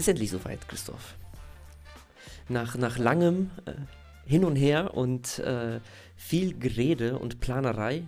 [0.00, 1.14] Es ist endlich soweit, Christoph.
[2.48, 3.72] Nach, nach langem äh,
[4.24, 5.78] Hin und Her und äh,
[6.16, 8.04] viel Gerede und Planerei,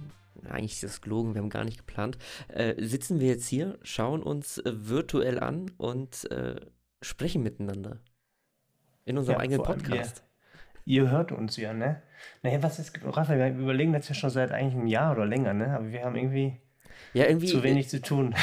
[0.49, 2.17] eigentlich ist das gelogen, wir haben gar nicht geplant,
[2.49, 6.57] äh, sitzen wir jetzt hier, schauen uns äh, virtuell an und äh,
[7.03, 7.99] sprechen miteinander.
[9.05, 10.25] In unserem Ja, eigenen Podcast.
[10.87, 12.01] Ihr hört uns ja, ne?
[12.43, 15.53] Naja, was ist, Raphael, wir überlegen das ja schon seit eigentlich einem Jahr oder länger,
[15.53, 15.77] ne?
[15.77, 16.59] Aber wir haben irgendwie
[17.13, 17.49] Ja, irgendwie.
[17.49, 18.35] zu wenig zu tun.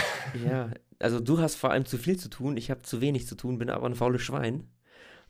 [0.46, 3.36] Ja, also du hast vor allem zu viel zu tun, ich habe zu wenig zu
[3.36, 4.68] tun, bin aber ein faules Schwein.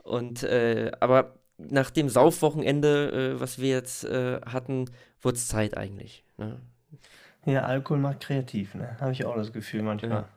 [0.03, 4.85] Und, äh, aber nach dem Saufwochenende, äh, was wir jetzt äh, hatten,
[5.21, 6.23] wurde es Zeit eigentlich.
[6.37, 6.59] Ne?
[7.45, 8.97] Ja, Alkohol macht kreativ, ne?
[8.99, 10.11] Habe ich auch das Gefühl manchmal.
[10.11, 10.29] Ja.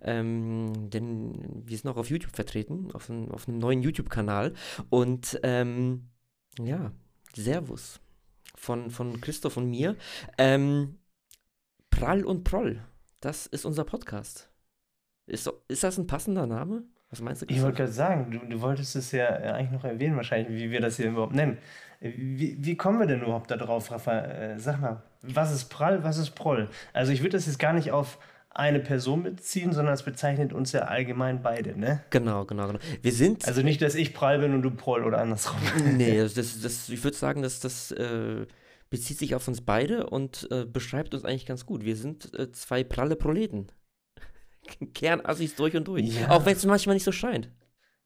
[0.00, 4.52] Ähm, denn wir sind auch auf YouTube vertreten, auf, ein, auf einem neuen YouTube-Kanal.
[4.90, 6.08] Und ähm,
[6.58, 6.92] ja,
[7.34, 8.00] Servus
[8.54, 9.96] von, von Christoph und mir.
[10.38, 10.98] Ähm,
[11.90, 12.82] Prall und Proll,
[13.20, 14.50] das ist unser Podcast.
[15.26, 16.84] Ist, ist das ein passender Name?
[17.10, 17.46] Was meinst du?
[17.48, 20.70] Ich wollte gerade sagen, du, du wolltest es ja äh, eigentlich noch erwähnen, wahrscheinlich, wie
[20.70, 21.58] wir das hier überhaupt nennen.
[22.00, 24.56] Äh, Wie, wie kommen wir denn überhaupt da drauf, Raphael?
[24.56, 26.68] Äh, Sag mal, was ist Prall, was ist Proll?
[26.92, 28.18] Also ich würde das jetzt gar nicht auf
[28.50, 32.02] eine Person beziehen, sondern es bezeichnet uns ja allgemein beide, ne?
[32.10, 32.78] Genau, genau, genau.
[33.02, 33.46] Wir sind.
[33.46, 35.60] Also nicht, dass ich Prall bin und du Proll oder andersrum.
[35.96, 38.46] nee, das, das, ich würde sagen, dass das äh,
[38.88, 41.84] bezieht sich auf uns beide und äh, beschreibt uns eigentlich ganz gut.
[41.84, 43.66] Wir sind äh, zwei pralle Proleten.
[44.94, 46.06] Kernassis durch und durch.
[46.20, 46.30] Ja.
[46.30, 47.50] Auch wenn es manchmal nicht so scheint.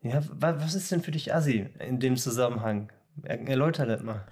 [0.02, 2.90] Ja, wa- was ist denn für dich Assi in dem Zusammenhang?
[3.22, 4.26] Er- Erläuter das mal.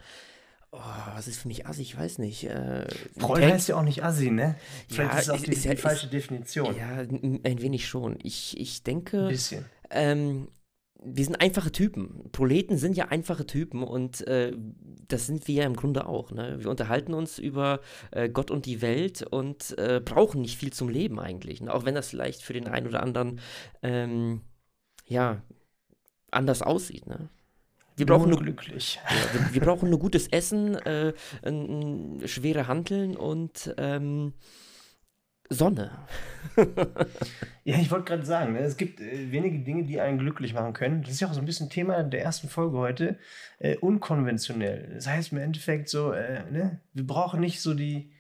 [0.71, 0.79] Oh,
[1.15, 1.83] was ist für mich Assi?
[1.83, 2.45] Ich weiß nicht.
[2.45, 2.87] Äh,
[3.19, 4.55] Proll heißt ja auch nicht Assi, ne?
[4.89, 6.77] Vielleicht Ja, ist es auch die, ist die falsche ist- Definition.
[6.77, 8.19] Ja, ein wenig schon.
[8.23, 9.65] Ich, ich Ein denke, bisschen.
[9.91, 10.49] ähm,
[11.02, 12.30] wir sind einfache Typen.
[12.32, 14.52] Proleten sind ja einfache Typen und äh,
[15.06, 16.32] das sind wir ja im Grunde auch.
[16.32, 16.56] Ne?
[16.60, 20.88] Wir unterhalten uns über äh, Gott und die Welt und äh, brauchen nicht viel zum
[20.88, 21.60] Leben eigentlich.
[21.60, 21.72] Ne?
[21.72, 23.41] Auch wenn das vielleicht für den einen oder anderen
[23.82, 24.41] ähm,
[25.06, 25.42] ja
[26.31, 27.06] anders aussieht.
[27.06, 27.28] Ne?
[27.97, 29.00] Wir brauchen nur, glücklich.
[29.08, 31.12] ja, wir, wir brauchen nur gutes Essen, äh,
[32.26, 34.34] schwere Hanteln und ähm,
[35.48, 35.91] Sonne.
[37.64, 40.72] Ja, ich wollte gerade sagen, ne, es gibt äh, wenige Dinge, die einen glücklich machen
[40.72, 41.03] können.
[41.03, 43.19] Das ist ja auch so ein bisschen Thema der ersten Folge heute.
[43.58, 44.91] Äh, unkonventionell.
[44.94, 48.10] Das heißt im Endeffekt so, äh, ne, wir brauchen nicht so die,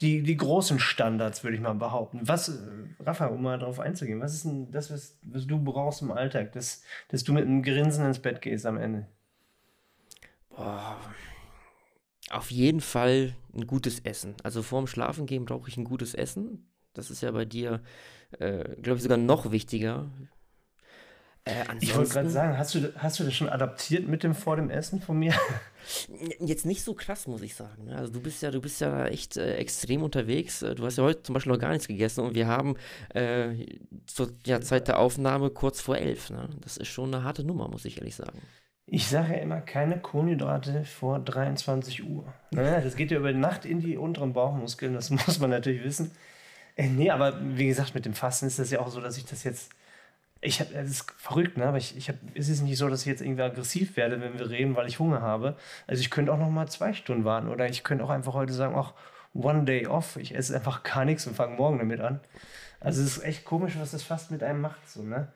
[0.00, 2.20] die, die großen Standards, würde ich mal behaupten.
[2.22, 2.52] Was, äh,
[3.00, 6.52] Rafa, um mal darauf einzugehen, was ist denn das, was, was du brauchst im Alltag,
[6.52, 9.06] dass, dass du mit einem Grinsen ins Bett gehst am Ende?
[10.50, 10.98] Boah.
[12.30, 14.34] Auf jeden Fall ein gutes Essen.
[14.42, 16.70] Also vorm Schlafengehen brauche ich ein gutes Essen.
[16.92, 17.82] Das ist ja bei dir,
[18.38, 20.10] äh, glaube ich, sogar noch wichtiger.
[21.44, 24.56] Äh, Ich wollte gerade sagen, hast du, hast du das schon adaptiert mit dem vor
[24.56, 25.32] dem Essen von mir?
[26.40, 27.84] Jetzt nicht so krass, muss ich sagen.
[27.84, 27.96] ne?
[27.96, 30.60] Also du bist ja, du bist ja echt äh, extrem unterwegs.
[30.62, 32.76] Äh, Du hast ja heute zum Beispiel noch gar nichts gegessen und wir haben
[33.14, 33.64] äh,
[34.06, 36.28] zur ja, Zeit der Aufnahme kurz vor elf.
[36.30, 36.50] Ne?
[36.60, 38.42] Das ist schon eine harte Nummer, muss ich ehrlich sagen.
[38.90, 42.24] Ich sage ja immer, keine Kohlenhydrate vor 23 Uhr.
[42.52, 46.10] Ne, das geht ja über Nacht in die unteren Bauchmuskeln, das muss man natürlich wissen.
[46.74, 49.26] Äh, nee, aber wie gesagt, mit dem Fasten ist das ja auch so, dass ich
[49.26, 49.72] das jetzt.
[50.40, 51.66] Ich habe, das ist verrückt, ne?
[51.66, 54.38] Aber ich, ich hab, es ist nicht so, dass ich jetzt irgendwie aggressiv werde, wenn
[54.38, 55.56] wir reden, weil ich Hunger habe.
[55.86, 58.52] Also ich könnte auch noch mal zwei Stunden warten oder ich könnte auch einfach heute
[58.52, 58.94] sagen, ach,
[59.34, 60.16] one day off.
[60.16, 62.20] Ich esse einfach gar nichts und fange morgen damit an.
[62.80, 65.28] Also es ist echt komisch, was das fast mit einem macht, so, ne?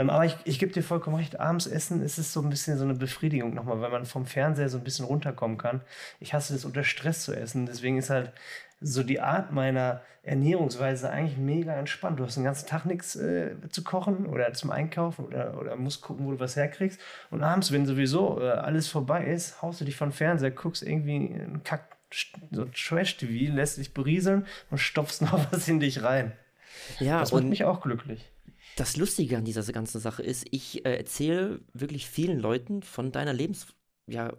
[0.00, 2.78] Ähm, aber ich, ich gebe dir vollkommen recht, abends essen ist es so ein bisschen
[2.78, 5.82] so eine Befriedigung nochmal, weil man vom Fernseher so ein bisschen runterkommen kann.
[6.20, 7.66] Ich hasse es, unter Stress zu essen.
[7.66, 8.32] Deswegen ist halt
[8.80, 12.18] so die Art meiner Ernährungsweise eigentlich mega entspannt.
[12.18, 16.00] Du hast den ganzen Tag nichts äh, zu kochen oder zum Einkaufen oder, oder musst
[16.00, 16.98] gucken, wo du was herkriegst.
[17.30, 21.16] Und abends, wenn sowieso äh, alles vorbei ist, haust du dich von Fernseher, guckst irgendwie
[21.16, 21.98] einen Kack,
[22.50, 26.32] so Trash-TV, lässt dich berieseln und stopfst noch was in dich rein.
[27.00, 28.30] Ja, Das macht mich auch glücklich.
[28.80, 33.34] Das Lustige an dieser ganzen Sache ist, ich äh, erzähle wirklich vielen Leuten von deiner
[33.34, 33.74] Lebensweise.
[34.06, 34.32] Ja,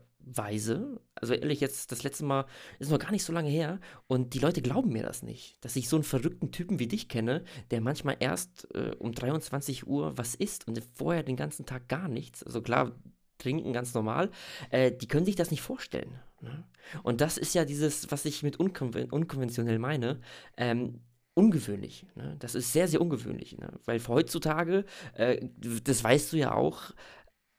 [1.13, 2.47] also ehrlich, jetzt das letzte Mal
[2.79, 5.75] ist noch gar nicht so lange her und die Leute glauben mir das nicht, dass
[5.75, 10.17] ich so einen verrückten Typen wie dich kenne, der manchmal erst äh, um 23 Uhr
[10.17, 12.43] was isst und vorher den ganzen Tag gar nichts.
[12.43, 12.93] Also klar,
[13.37, 14.31] trinken ganz normal.
[14.71, 16.19] Äh, die können sich das nicht vorstellen.
[16.41, 16.63] Ne?
[17.03, 20.19] Und das ist ja dieses, was ich mit unkonven unkonventionell meine.
[20.57, 21.01] Ähm,
[21.33, 22.05] ungewöhnlich.
[22.15, 22.35] Ne?
[22.39, 23.57] Das ist sehr, sehr ungewöhnlich.
[23.57, 23.71] Ne?
[23.85, 25.45] Weil heutzutage, äh,
[25.83, 26.91] das weißt du ja auch,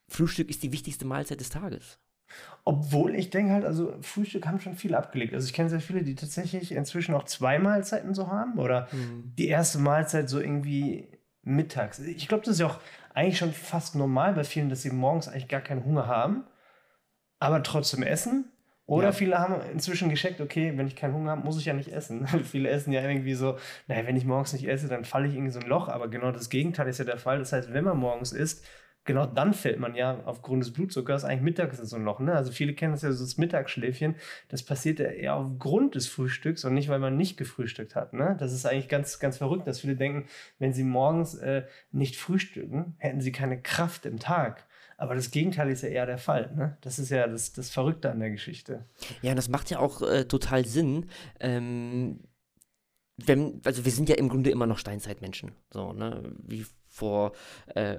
[0.07, 1.99] Frühstück ist die wichtigste Mahlzeit des Tages.
[2.63, 5.33] Obwohl ich denke halt, also Frühstück haben schon viele abgelegt.
[5.33, 8.87] Also ich kenne sehr viele, die tatsächlich inzwischen auch zwei Mahlzeiten so haben oder
[9.37, 11.09] die erste Mahlzeit so irgendwie
[11.43, 11.99] mittags.
[11.99, 12.79] Ich glaube, das ist ja auch
[13.13, 16.45] eigentlich schon fast normal bei vielen, dass sie morgens eigentlich gar keinen Hunger haben,
[17.39, 18.51] aber trotzdem essen
[18.85, 19.11] Oder Ja.
[19.13, 22.27] viele haben inzwischen gescheckt, okay, wenn ich keinen Hunger habe, muss ich ja nicht essen.
[22.43, 23.57] viele essen ja irgendwie so,
[23.87, 25.87] naja, wenn ich morgens nicht esse, dann falle ich in so ein Loch.
[25.87, 27.39] Aber genau das Gegenteil ist ja der Fall.
[27.39, 28.65] Das heißt, wenn man morgens isst,
[29.05, 32.19] genau dann fällt man ja aufgrund des Blutzuckers eigentlich mittags in so ein Loch.
[32.19, 32.33] Ne?
[32.33, 34.15] Also viele kennen das ja so das Mittagsschläfchen.
[34.49, 38.13] Das passiert ja eher aufgrund des Frühstücks und nicht, weil man nicht gefrühstückt hat.
[38.13, 38.35] Ne?
[38.39, 40.27] Das ist eigentlich ganz, ganz verrückt, dass viele denken,
[40.59, 44.65] wenn sie morgens äh, nicht frühstücken, hätten sie keine Kraft im Tag.
[44.97, 46.51] Aber das Gegenteil ist ja eher der Fall.
[46.55, 46.77] Ne?
[46.81, 48.85] Das ist ja das, das Verrückte an der Geschichte.
[49.21, 51.07] Ja, das macht ja auch äh, total Sinn.
[51.39, 52.19] Ähm,
[53.17, 55.51] wenn, also wir sind ja im Grunde immer noch Steinzeitmenschen.
[55.71, 56.23] So, ne?
[56.39, 57.33] Wie vor
[57.73, 57.97] äh,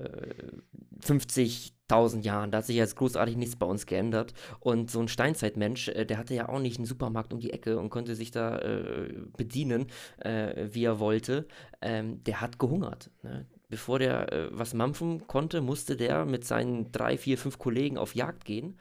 [1.05, 2.50] 50.000 Jahren.
[2.50, 4.35] Da hat sich jetzt großartig nichts bei uns geändert.
[4.61, 7.79] Und so ein Steinzeitmensch, äh, der hatte ja auch nicht einen Supermarkt um die Ecke
[7.79, 9.88] und konnte sich da äh, bedienen,
[10.19, 11.47] äh, wie er wollte.
[11.81, 13.11] Ähm, der hat gehungert.
[13.23, 13.47] Ne?
[13.75, 18.15] Bevor der äh, was mampfen konnte, musste der mit seinen drei, vier, fünf Kollegen auf
[18.15, 18.79] Jagd gehen.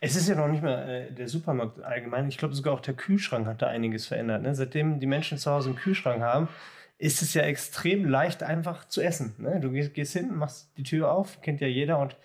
[0.00, 2.28] Es ist ja noch nicht mal äh, der Supermarkt allgemein.
[2.28, 4.42] Ich glaube, sogar auch der Kühlschrank hat da einiges verändert.
[4.42, 4.54] Ne?
[4.54, 6.48] Seitdem die Menschen zu Hause einen Kühlschrank haben,
[6.96, 9.34] ist es ja extrem leicht einfach zu essen.
[9.38, 9.58] Ne?
[9.58, 12.16] Du gehst, gehst hin, machst die Tür auf, kennt ja jeder und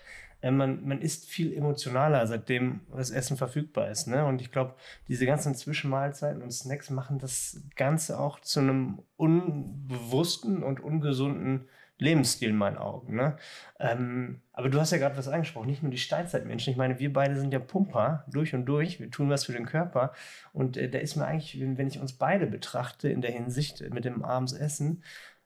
[0.42, 4.06] äh, man, man ist viel emotionaler, seitdem das Essen verfügbar ist.
[4.06, 4.24] Ne?
[4.24, 4.76] Und ich glaube,
[5.08, 12.50] diese ganzen Zwischenmahlzeiten und Snacks machen das Ganze auch zu einem unbewussten und ungesunden Lebensstil
[12.50, 13.14] in meinen Augen.
[13.16, 13.36] Ne?
[13.78, 16.72] Ähm, aber du hast ja gerade was angesprochen, nicht nur die Steinzeitmenschen.
[16.72, 19.00] Ich meine, wir beide sind ja Pumper durch und durch.
[19.00, 20.12] Wir tun was für den Körper.
[20.52, 24.04] Und äh, da ist mir eigentlich, wenn, ich uns beide betrachte in der Hinsicht mit
[24.04, 25.02] dem abends Essen,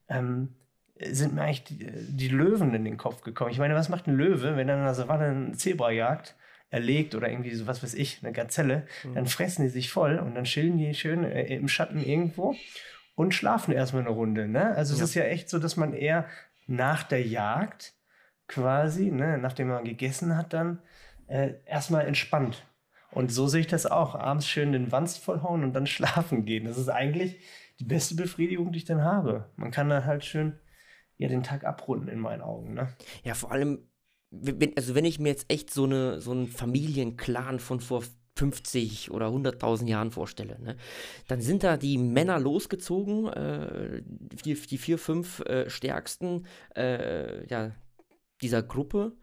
[0.09, 0.55] ähm,
[0.99, 3.51] sind mir eigentlich die, die Löwen in den Kopf gekommen.
[3.51, 6.37] Ich meine, was macht ein Löwe, wenn er in der Savanne einen Zebra jagt?
[6.69, 10.35] erlegt oder irgendwie so was weiß ich, eine Gazelle, dann fressen die sich voll und
[10.35, 12.57] dann chillen die schön äh, im Schatten irgendwo
[13.17, 14.47] und schlafen erstmal eine Runde.
[14.47, 14.75] Ne?
[14.77, 15.05] Also es Ja.
[15.07, 16.27] ist ja echt so, dass man eher
[16.69, 17.95] nach der Jagd
[18.47, 20.81] quasi, ne, nachdem man gegessen hat, dann
[21.27, 22.65] äh, erstmal entspannt.
[23.11, 24.15] Und so sehe ich das auch.
[24.15, 26.65] Abends schön den Wanst vollhauen und dann schlafen gehen.
[26.67, 27.41] Das ist eigentlich
[27.81, 29.51] die beste Befriedigung, die ich dann habe.
[29.57, 30.59] Man kann dann halt schön
[31.17, 32.75] ja, den Tag abrunden in meinen Augen.
[32.75, 32.89] Ne?
[33.25, 33.89] Ja, vor allem,
[34.31, 38.03] wenn, also wenn ich mir jetzt echt so, eine, so einen Familienclan von vor
[38.37, 40.77] 50 oder 100.000 Jahren vorstelle, ne,
[41.27, 46.47] dann sind da die Männer losgezogen, äh, die, die vier, fünf äh, stärksten
[46.77, 47.73] äh, ja,
[48.43, 49.17] dieser Gruppe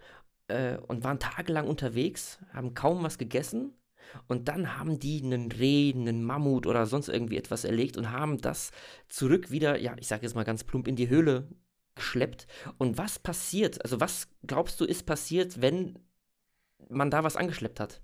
[0.48, 3.74] äh, und waren tagelang unterwegs, haben kaum was gegessen.
[4.28, 8.40] Und dann haben die einen Reh, einen Mammut oder sonst irgendwie etwas erlegt und haben
[8.40, 8.72] das
[9.08, 11.48] zurück wieder, ja, ich sage jetzt mal ganz plump, in die Höhle
[11.96, 12.48] geschleppt.
[12.78, 13.82] Und was passiert?
[13.84, 16.00] Also, was glaubst du, ist passiert, wenn
[16.90, 18.02] man da was angeschleppt hat?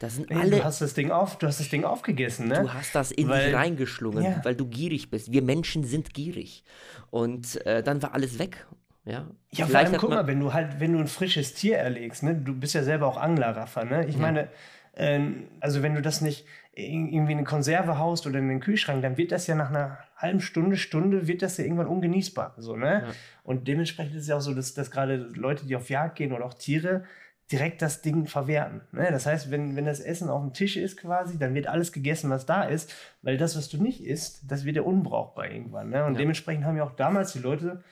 [0.00, 0.58] Da sind alle.
[0.58, 2.62] du hast das Ding auf, du hast das Ding aufgegessen, ne?
[2.62, 4.40] Du hast das in Weil- dich reingeschlungen, Ja.
[4.44, 5.32] weil du gierig bist.
[5.32, 6.62] Wir Menschen sind gierig.
[7.10, 8.66] Und äh, dann war alles weg.
[9.04, 12.22] Ja, Ja, vor allem, guck mal, wenn du halt, wenn du ein frisches Tier erlegst,
[12.22, 14.06] ne, du bist ja selber auch Anglerraffer, ne?
[14.06, 14.20] Ich Ja.
[14.20, 14.48] meine,
[14.96, 19.02] ähm, also wenn du das nicht irgendwie in eine Konserve haust oder in den Kühlschrank,
[19.02, 22.54] dann wird das ja nach einer halben Stunde, Stunde, wird das ja irgendwann ungenießbar.
[22.58, 23.02] So, ne?
[23.04, 23.12] Ja.
[23.42, 26.32] Und dementsprechend ist es ja auch so, dass, dass gerade Leute, die auf Jagd gehen
[26.32, 27.04] oder auch Tiere,
[27.50, 28.82] direkt das Ding verwerten.
[28.92, 29.08] Ne?
[29.10, 32.28] Das heißt, wenn, wenn das Essen auf dem Tisch ist quasi, dann wird alles gegessen,
[32.30, 35.88] was da ist, weil das, was du nicht isst, das wird ja unbrauchbar irgendwann.
[35.90, 36.04] Ne?
[36.04, 36.18] Und Ja.
[36.18, 37.82] dementsprechend haben ja auch damals die Leute,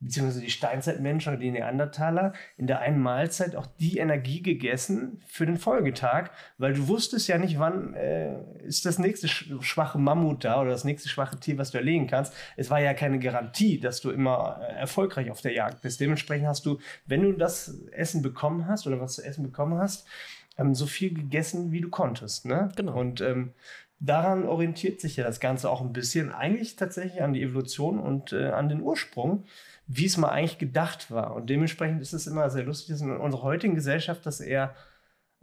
[0.00, 5.46] beziehungsweise die Steinzeitmenschen oder die Neandertaler, in der einen Mahlzeit auch die Energie gegessen für
[5.46, 10.44] den Folgetag, weil du wusstest ja nicht, wann äh, ist das nächste sch schwache Mammut
[10.44, 12.34] da oder das nächste schwache Tier, was du erlegen kannst.
[12.56, 16.00] Es war ja keine Garantie, dass du immer äh, erfolgreich auf der Jagd bist.
[16.00, 20.06] Dementsprechend hast du, wenn du das Essen bekommen hast oder was zu essen bekommen hast,
[20.58, 22.44] ähm, so viel gegessen, wie du konntest.
[22.44, 22.70] Ne?
[22.76, 22.98] Genau.
[22.98, 23.52] Und ähm,
[24.00, 28.32] daran orientiert sich ja das Ganze auch ein bisschen, eigentlich tatsächlich an die Evolution und
[28.32, 29.44] äh, an den Ursprung,
[29.86, 31.34] wie es mal eigentlich gedacht war.
[31.34, 34.74] Und dementsprechend ist es immer sehr lustig, dass in unserer heutigen Gesellschaft das eher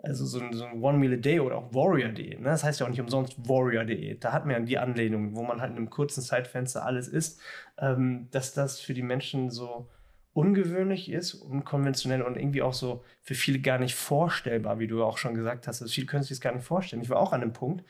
[0.02, 2.38] also so ein, so ein One Meal a Day oder auch Warrior.de.
[2.38, 2.44] Ne?
[2.44, 4.18] Das heißt ja auch nicht umsonst Warrior.de.
[4.20, 7.40] Da hat man ja die Anlehnung, wo man halt in einem kurzen Zeitfenster alles isst,
[7.78, 9.88] ähm, dass das für die Menschen so
[10.34, 15.18] ungewöhnlich ist, unkonventionell und irgendwie auch so für viele gar nicht vorstellbar, wie du auch
[15.18, 15.82] schon gesagt hast.
[15.82, 17.02] Also viele können sich das gar nicht vorstellen.
[17.02, 17.86] Ich war auch an dem Punkt,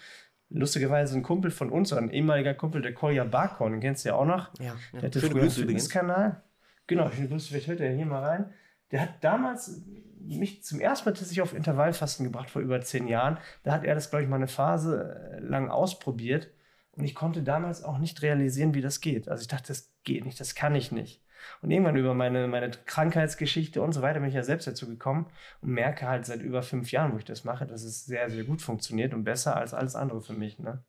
[0.54, 4.16] lustigerweise ein Kumpel von uns, ein ehemaliger Kumpel, der Kolja Barkon, den kennst du ja
[4.16, 4.52] auch noch.
[4.60, 4.76] ja, ja.
[4.94, 5.52] Der hatte Schöne früher einen.
[5.52, 6.44] Fitnesskanal.
[6.88, 8.54] Genau, schöne Grüße, vielleicht hört er hier mal rein.
[8.92, 9.82] Der hat damals
[10.20, 13.38] mich zum ersten Mal tatsächlich auf Intervallfasten gebracht, vor über zehn Jahren.
[13.64, 16.50] Da hat er das, glaube ich, mal eine Phase äh, lang ausprobiert.
[16.92, 19.28] Und ich konnte damals auch nicht realisieren, wie das geht.
[19.28, 21.23] Also ich dachte, das geht nicht, das kann ich nicht.
[21.62, 25.28] Und irgendwann über meine, meine Krankheitsgeschichte und so weiter bin ich ja selbst dazu gekommen
[25.62, 28.44] und merke halt seit über fünf Jahren, wo ich das mache, dass es sehr, sehr
[28.44, 30.60] gut funktioniert und besser als alles andere für mich.
[30.60, 30.84] Ne?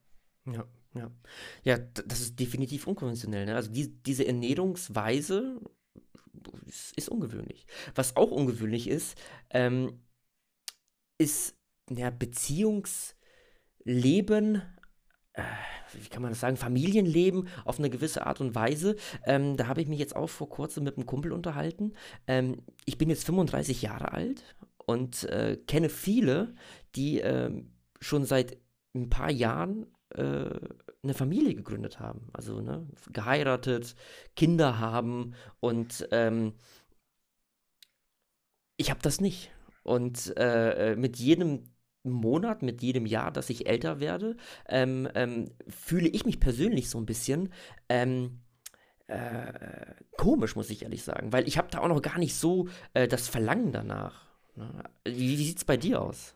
[0.46, 1.10] Ja, ja.
[1.64, 3.46] Ja, das ist definitiv unkonventionell.
[3.46, 3.56] Ne?
[3.56, 5.60] Also die, diese Ernährungsweise
[6.66, 7.66] ist, ist ungewöhnlich.
[7.94, 9.18] Was auch ungewöhnlich ist,
[9.50, 10.00] ähm,
[11.18, 11.56] ist
[11.90, 14.62] ja, Beziehungsleben
[15.32, 15.42] äh,
[16.00, 18.96] wie kann man das sagen, Familienleben auf eine gewisse Art und Weise.
[19.24, 21.92] Ähm, da habe ich mich jetzt auch vor kurzem mit einem Kumpel unterhalten.
[22.26, 24.42] Ähm, ich bin jetzt 35 Jahre alt
[24.86, 26.54] und äh, kenne viele,
[26.94, 27.50] die äh,
[28.00, 28.58] schon seit
[28.94, 30.50] ein paar Jahren äh,
[31.02, 32.28] eine Familie gegründet haben.
[32.32, 33.94] Also ne, geheiratet,
[34.36, 36.54] Kinder haben und ähm,
[38.76, 39.50] ich habe das nicht.
[39.82, 41.73] Und äh, äh, mit jedem
[42.12, 44.36] Monat, mit jedem Jahr, dass ich älter werde,
[44.68, 47.52] ähm, ähm, fühle ich mich persönlich so ein bisschen
[47.88, 48.40] ähm,
[49.06, 49.52] äh,
[50.16, 53.08] komisch, muss ich ehrlich sagen, weil ich habe da auch noch gar nicht so äh,
[53.08, 54.26] das Verlangen danach.
[54.56, 54.84] Ne?
[55.04, 56.34] Wie, wie sieht es bei dir aus?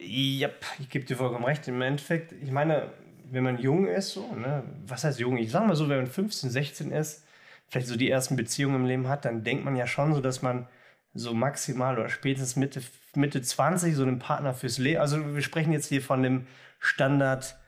[0.00, 1.66] Ja, ich gebe dir vollkommen recht.
[1.68, 2.92] Im Endeffekt, ich meine,
[3.30, 5.36] wenn man jung ist, so, ne, was heißt jung?
[5.36, 7.24] Ich sag mal so, wenn man 15, 16 ist,
[7.68, 10.40] vielleicht so die ersten Beziehungen im Leben hat, dann denkt man ja schon so, dass
[10.42, 10.68] man
[11.14, 12.80] so maximal oder spätestens Mitte,
[13.18, 15.00] Mitte 20 so einen Partner fürs Leben.
[15.00, 16.46] Also wir sprechen jetzt hier von dem
[16.78, 17.58] Standard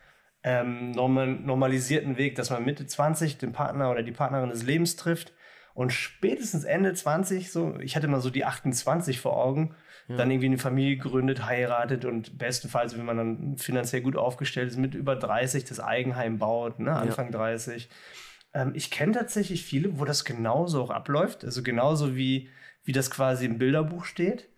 [0.42, 5.34] ähm, normalisierten Weg, dass man Mitte 20 den Partner oder die Partnerin des Lebens trifft
[5.74, 9.74] und spätestens Ende 20, so, ich hatte mal so die 28 vor Augen,
[10.08, 10.16] ja.
[10.16, 14.78] dann irgendwie eine Familie gründet, heiratet und bestenfalls, wenn man dann finanziell gut aufgestellt ist,
[14.78, 17.38] mit über 30 das Eigenheim baut, ne, Anfang ja.
[17.38, 17.88] 30.
[18.54, 22.48] Ähm, ich kenne tatsächlich viele, wo das genauso auch abläuft, also genauso wie
[22.84, 24.48] wie das quasi im Bilderbuch steht.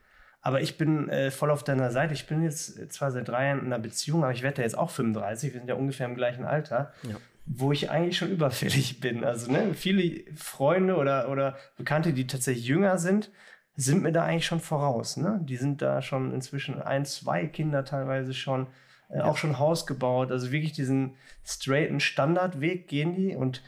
[0.44, 2.14] Aber ich bin äh, voll auf deiner Seite.
[2.14, 4.76] Ich bin jetzt zwar seit drei Jahren in einer Beziehung, aber ich werde ja jetzt
[4.76, 5.54] auch 35.
[5.54, 6.92] Wir sind ja ungefähr im gleichen Alter.
[7.04, 7.16] Ja.
[7.46, 9.24] Wo ich eigentlich schon überfällig bin.
[9.24, 13.30] Also, ne, viele Freunde oder, oder Bekannte, die tatsächlich jünger sind,
[13.76, 15.16] sind mir da eigentlich schon voraus.
[15.16, 15.40] Ne?
[15.44, 18.66] Die sind da schon inzwischen ein, zwei Kinder teilweise schon,
[19.10, 19.24] äh, ja.
[19.24, 20.32] auch schon Haus gebaut.
[20.32, 23.62] Also wirklich diesen straighten Standardweg gehen die und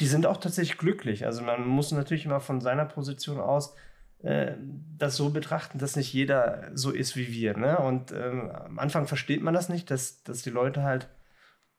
[0.00, 1.26] die sind auch tatsächlich glücklich.
[1.26, 3.74] Also man muss natürlich immer von seiner Position aus
[4.22, 4.52] äh,
[4.98, 7.56] das so betrachten, dass nicht jeder so ist wie wir.
[7.56, 7.78] Ne?
[7.78, 11.08] Und ähm, am Anfang versteht man das nicht, dass, dass die Leute halt,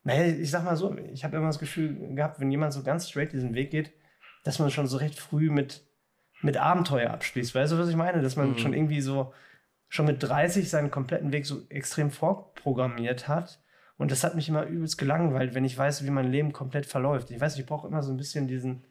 [0.04, 3.10] naja, ich sag mal so, ich habe immer das Gefühl gehabt, wenn jemand so ganz
[3.10, 3.94] straight diesen Weg geht,
[4.44, 5.86] dass man schon so recht früh mit,
[6.42, 7.56] mit Abenteuer abschließt.
[7.56, 8.22] Weißt du, was ich meine?
[8.22, 8.58] Dass man mhm.
[8.58, 9.34] schon irgendwie so,
[9.88, 13.62] schon mit 30 seinen kompletten Weg so extrem vorprogrammiert hat.
[13.96, 17.32] Und das hat mich immer übelst gelangweilt, wenn ich weiß, wie mein Leben komplett verläuft.
[17.32, 18.84] Ich weiß, ich brauche immer so ein bisschen diesen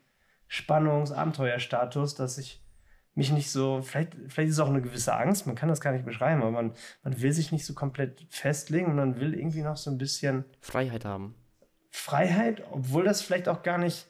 [0.49, 2.62] Spannungs-Abenteuerstatus, dass ich
[3.15, 5.93] mich nicht so, vielleicht, vielleicht ist es auch eine gewisse Angst, man kann das gar
[5.93, 9.63] nicht beschreiben, aber man, man will sich nicht so komplett festlegen und man will irgendwie
[9.63, 11.35] noch so ein bisschen Freiheit haben.
[11.91, 14.07] Freiheit, obwohl das vielleicht auch gar nicht,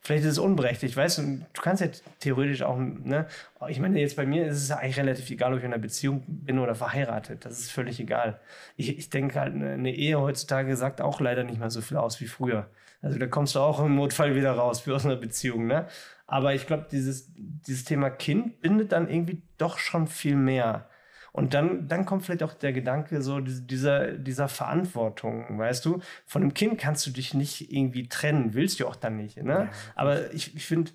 [0.00, 3.28] vielleicht ist es unberechtigt, weißt du, du kannst ja theoretisch auch, ne,
[3.68, 5.80] ich meine, jetzt bei mir ist es ja eigentlich relativ egal, ob ich in einer
[5.80, 8.40] Beziehung bin oder verheiratet, das ist völlig egal.
[8.76, 12.20] Ich, ich denke halt, eine Ehe heutzutage sagt auch leider nicht mehr so viel aus
[12.20, 12.68] wie früher.
[13.00, 15.86] Also da kommst du auch im Notfall wieder raus, wie aus einer Beziehung, ne?
[16.28, 20.88] Aber ich glaube, dieses, dieses Thema Kind bindet dann irgendwie doch schon viel mehr.
[21.32, 26.00] Und dann, dann kommt vielleicht auch der Gedanke so dieser, dieser Verantwortung, weißt du?
[26.26, 29.38] Von einem Kind kannst du dich nicht irgendwie trennen, willst du auch dann nicht.
[29.38, 29.52] Ne?
[29.52, 29.70] Ja.
[29.94, 30.92] Aber ich, ich finde,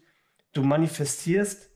[0.54, 1.72] du manifestierst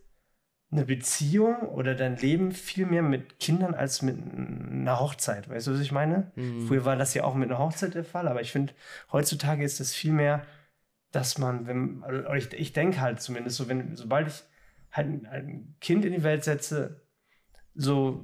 [0.69, 5.49] eine Beziehung oder dein Leben viel mehr mit Kindern als mit einer Hochzeit.
[5.49, 6.31] Weißt du, was ich meine?
[6.35, 6.67] Mhm.
[6.67, 8.73] Früher war das ja auch mit einer Hochzeit der Fall, aber ich finde,
[9.11, 10.45] heutzutage ist das viel mehr
[11.17, 14.43] dass man, wenn, oder ich, ich denke halt zumindest so, wenn, sobald ich
[14.91, 17.01] halt ein, ein Kind in die Welt setze,
[17.73, 18.23] so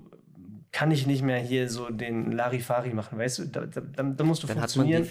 [0.72, 3.46] kann ich nicht mehr hier so den Larifari machen, weißt du?
[3.46, 5.02] Da, da, da musst du dann funktionieren.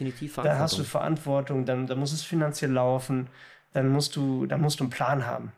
[0.45, 3.27] Da hast du Verantwortung, dann, dann muss es finanziell laufen,
[3.73, 5.51] dann musst du, dann musst du einen Plan haben.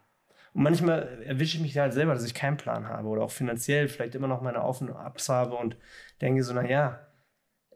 [0.54, 3.88] Und manchmal erwische ich mich halt selber, dass ich keinen Plan habe oder auch finanziell
[3.88, 5.76] vielleicht immer noch meine Auf und Abs habe und
[6.22, 7.03] denke so, naja,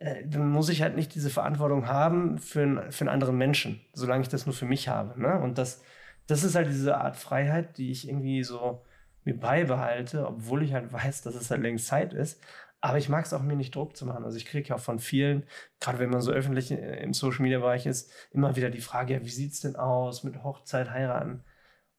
[0.00, 3.80] äh, dann muss ich halt nicht diese Verantwortung haben für, ein, für einen anderen Menschen,
[3.92, 5.20] solange ich das nur für mich habe.
[5.20, 5.40] Ne?
[5.40, 5.82] Und das,
[6.26, 8.84] das ist halt diese Art Freiheit, die ich irgendwie so
[9.24, 12.40] mir beibehalte, obwohl ich halt weiß, dass es halt längst Zeit ist.
[12.80, 14.24] Aber ich mag es auch, mir nicht Druck zu machen.
[14.24, 15.44] Also ich kriege ja auch von vielen,
[15.80, 19.14] gerade wenn man so öffentlich äh, im Social Media Bereich ist, immer wieder die Frage,
[19.14, 21.44] ja, wie sieht es denn aus mit Hochzeit, heiraten?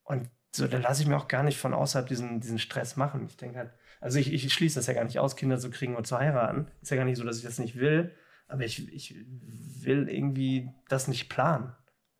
[0.04, 3.26] Und so, da lasse ich mir auch gar nicht von außerhalb diesen, diesen Stress machen.
[3.26, 5.94] Ich denke halt, also ich, ich schließe das ja gar nicht aus, Kinder zu kriegen
[5.94, 6.66] und zu heiraten.
[6.80, 8.14] Ist ja gar nicht so, dass ich das nicht will,
[8.48, 9.14] aber ich, ich
[9.82, 11.72] will irgendwie das nicht planen.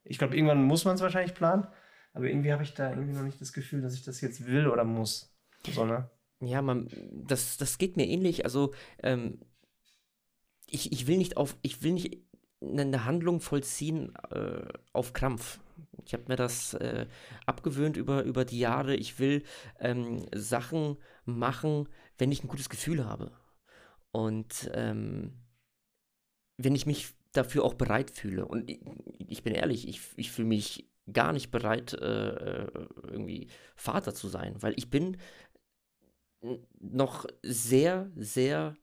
[0.05, 1.67] Ich glaube, irgendwann muss man es wahrscheinlich planen,
[2.13, 4.67] aber irgendwie habe ich da irgendwie noch nicht das Gefühl, dass ich das jetzt will
[4.67, 5.35] oder muss.
[5.73, 6.11] So, ne?
[6.41, 8.45] Ja, man, das, das geht mir ähnlich.
[8.45, 8.73] Also,
[9.03, 9.41] ähm,
[10.67, 12.19] ich, ich will nicht auf, ich will nicht
[12.63, 15.61] eine Handlung vollziehen äh, auf Krampf.
[16.05, 17.07] Ich habe mir das äh,
[17.47, 18.95] abgewöhnt über, über die Jahre.
[18.95, 19.43] Ich will
[19.79, 23.33] ähm, Sachen machen, wenn ich ein gutes Gefühl habe.
[24.13, 25.35] Und ähm,
[26.57, 28.45] wenn ich mich dafür auch bereit fühle.
[28.45, 28.81] Und ich,
[29.29, 34.29] ich bin ehrlich, ich, ich fühle mich gar nicht bereit, äh, äh irgendwie Vater zu
[34.29, 35.17] sein, weil ich bin
[36.79, 38.77] noch sehr, sehr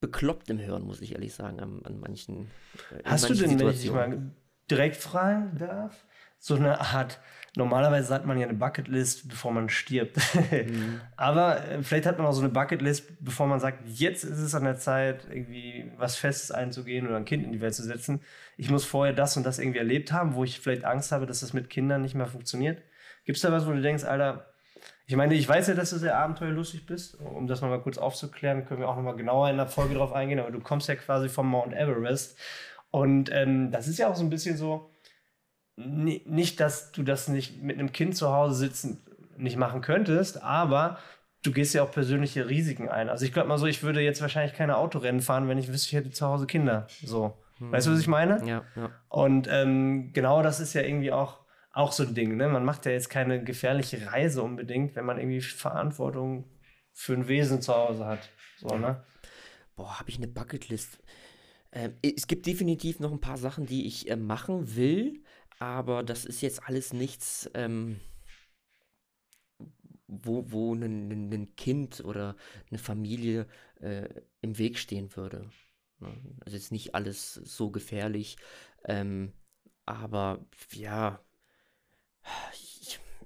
[0.00, 2.50] bekloppt im Hören, muss ich ehrlich sagen, an, an manchen.
[2.90, 4.30] Äh, Hast manchen du denn, wenn ich mal
[4.72, 6.04] direkt fragen darf,
[6.38, 7.20] so eine Art,
[7.54, 10.16] normalerweise sagt man ja eine Bucketlist, bevor man stirbt.
[10.50, 11.00] Mhm.
[11.16, 14.54] Aber äh, vielleicht hat man auch so eine Bucketlist, bevor man sagt, jetzt ist es
[14.54, 18.22] an der Zeit, irgendwie was Festes einzugehen oder ein Kind in die Welt zu setzen.
[18.56, 21.40] Ich muss vorher das und das irgendwie erlebt haben, wo ich vielleicht Angst habe, dass
[21.40, 22.82] das mit Kindern nicht mehr funktioniert.
[23.24, 24.52] Gibt es da was, wo du denkst, Alter,
[25.06, 27.20] ich meine, ich weiß ja, dass du sehr abenteuerlustig bist.
[27.20, 30.40] Um das nochmal kurz aufzuklären, können wir auch nochmal genauer in der Folge drauf eingehen.
[30.40, 32.38] Aber du kommst ja quasi vom Mount Everest.
[32.92, 34.90] Und ähm, das ist ja auch so ein bisschen so,
[35.74, 39.02] nicht, dass du das nicht mit einem Kind zu Hause sitzen
[39.38, 40.98] nicht machen könntest, aber
[41.42, 43.08] du gehst ja auch persönliche Risiken ein.
[43.08, 45.88] Also ich glaube mal so, ich würde jetzt wahrscheinlich keine Autorennen fahren, wenn ich wüsste,
[45.88, 46.86] ich hätte zu Hause Kinder.
[47.04, 47.36] So.
[47.58, 47.72] Hm.
[47.72, 48.46] Weißt du, was ich meine?
[48.46, 48.90] Ja, ja.
[49.08, 52.36] Und ähm, genau das ist ja irgendwie auch auch so ein Ding.
[52.36, 52.48] Ne?
[52.48, 56.44] Man macht ja jetzt keine gefährliche Reise unbedingt, wenn man irgendwie Verantwortung
[56.92, 58.28] für ein Wesen zu Hause hat.
[58.58, 59.02] So, ne?
[59.74, 60.98] Boah, habe ich eine Bucketlist.
[61.72, 65.22] Ähm, es gibt definitiv noch ein paar Sachen, die ich äh, machen will,
[65.58, 68.00] aber das ist jetzt alles nichts, ähm,
[70.06, 72.36] wo, wo ein, ein, Kind oder
[72.70, 73.46] eine Familie
[73.80, 74.08] äh,
[74.42, 75.50] im Weg stehen würde.
[76.00, 76.12] Ne?
[76.44, 78.36] Also jetzt nicht alles so gefährlich,
[78.84, 79.32] ähm,
[79.86, 81.24] aber ja,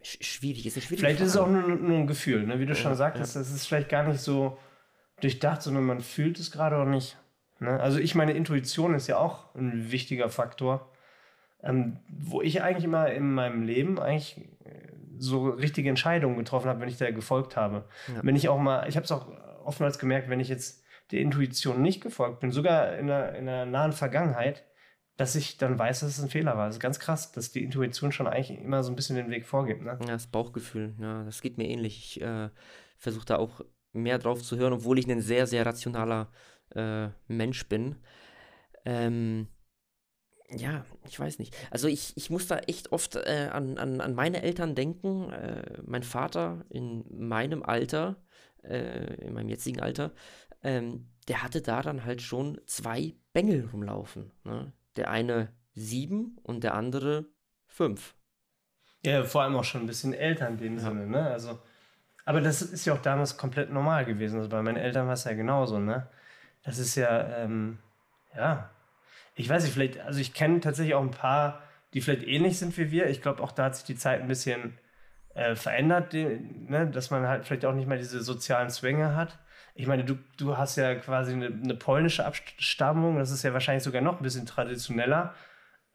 [0.02, 1.26] schwierig, ist eine schwierige Vielleicht Frage.
[1.26, 2.60] ist es auch nur, nur ein Gefühl, ne?
[2.60, 3.40] wie du ja, schon sagtest, ja.
[3.40, 4.58] das ist vielleicht gar nicht so
[5.20, 7.18] durchdacht, sondern man fühlt es gerade auch nicht.
[7.58, 7.80] Ne?
[7.80, 10.90] Also ich meine, Intuition ist ja auch ein wichtiger Faktor,
[11.62, 16.80] ähm, wo ich eigentlich immer in meinem Leben eigentlich äh, so richtige Entscheidungen getroffen habe,
[16.80, 17.84] wenn ich da gefolgt habe.
[18.08, 18.20] Ja.
[18.22, 19.28] Wenn ich auch mal, ich habe es auch
[19.64, 23.64] oftmals gemerkt, wenn ich jetzt der Intuition nicht gefolgt bin, sogar in der, in der
[23.66, 24.64] nahen Vergangenheit,
[25.16, 26.66] dass ich dann weiß, dass es ein Fehler war.
[26.66, 29.46] Das ist ganz krass, dass die Intuition schon eigentlich immer so ein bisschen den Weg
[29.46, 29.82] vorgibt.
[29.82, 29.98] Ne?
[30.00, 32.16] Ja, das Bauchgefühl, ja, das geht mir ähnlich.
[32.16, 32.50] Ich äh,
[32.98, 36.30] versuche da auch mehr drauf zu hören, obwohl ich ein sehr, sehr rationaler
[36.74, 37.96] äh, Mensch bin.
[38.84, 39.48] Ähm,
[40.50, 41.56] ja, ich weiß nicht.
[41.70, 45.30] Also ich, ich muss da echt oft äh, an, an, an meine Eltern denken.
[45.30, 48.16] Äh, mein Vater in meinem Alter,
[48.62, 50.12] äh, in meinem jetzigen Alter,
[50.62, 54.30] ähm, der hatte da dann halt schon zwei Bengel rumlaufen.
[54.44, 54.72] Ne?
[54.96, 57.26] der eine sieben und der andere
[57.66, 58.14] fünf.
[59.04, 60.80] Ja, vor allem auch schon ein bisschen älter in dem ja.
[60.80, 61.30] Sinne, ne?
[61.30, 61.60] Also,
[62.24, 64.38] aber das ist ja auch damals komplett normal gewesen.
[64.38, 66.08] Also bei meinen Eltern war es ja genauso, ne?
[66.66, 67.78] Das ist ja, ähm,
[68.36, 68.68] ja,
[69.34, 71.62] ich weiß nicht, vielleicht, also ich kenne tatsächlich auch ein paar,
[71.94, 73.08] die vielleicht ähnlich sind wie wir.
[73.08, 74.76] Ich glaube, auch da hat sich die Zeit ein bisschen
[75.34, 76.24] äh, verändert, die,
[76.68, 76.86] ne?
[76.86, 79.38] dass man halt vielleicht auch nicht mehr diese sozialen Zwänge hat
[79.76, 83.84] ich meine, du, du hast ja quasi eine, eine, polnische Abstammung, das ist ja wahrscheinlich
[83.84, 85.34] sogar noch ein bisschen traditioneller.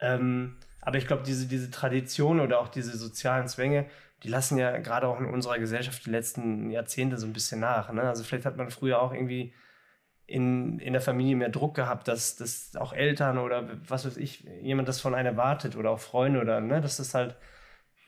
[0.00, 3.86] Ähm, aber ich glaube, diese, diese Tradition oder auch diese sozialen Zwänge,
[4.22, 7.92] die lassen ja gerade auch in unserer Gesellschaft die letzten Jahrzehnte so ein bisschen nach.
[7.92, 8.02] Ne?
[8.02, 9.52] Also vielleicht hat man früher auch irgendwie
[10.32, 14.44] in, in der Familie mehr Druck gehabt, dass, dass auch Eltern oder was weiß ich,
[14.62, 17.36] jemand das von einem erwartet oder auch Freunde oder, ne, dass das halt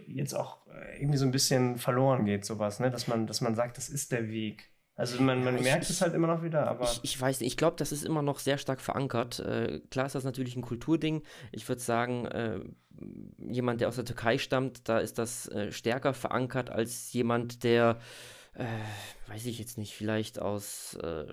[0.07, 0.59] jetzt auch
[0.99, 4.11] irgendwie so ein bisschen verloren geht, sowas, ne, dass man, dass man sagt, das ist
[4.11, 4.71] der Weg.
[4.97, 6.85] Also man, man ja, merkt ich, es halt immer noch wieder, aber.
[6.85, 9.41] Ich, ich weiß nicht, ich glaube, das ist immer noch sehr stark verankert.
[9.41, 11.23] Äh, klar ist das natürlich ein Kulturding.
[11.53, 12.61] Ich würde sagen, äh,
[13.39, 17.99] jemand, der aus der Türkei stammt, da ist das äh, stärker verankert als jemand, der,
[18.55, 18.65] äh,
[19.27, 21.27] weiß ich jetzt nicht, vielleicht aus äh,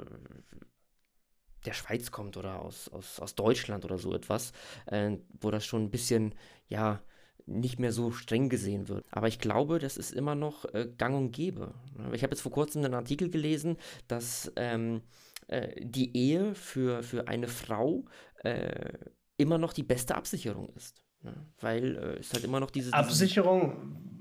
[1.66, 4.52] der Schweiz kommt oder aus, aus, aus Deutschland oder so etwas,
[4.88, 6.36] äh, wo das schon ein bisschen,
[6.68, 7.02] ja,
[7.46, 9.06] nicht mehr so streng gesehen wird.
[9.12, 11.74] Aber ich glaube, das ist immer noch äh, gang und gäbe.
[12.14, 15.02] Ich habe jetzt vor kurzem einen Artikel gelesen, dass ähm,
[15.48, 18.06] äh, die Ehe für, für eine Frau
[18.44, 18.94] äh,
[19.38, 21.04] immer noch die beste Absicherung ist.
[21.24, 21.34] Ne?
[21.60, 22.94] Weil äh, es halt immer noch diese...
[22.94, 24.12] Absicherung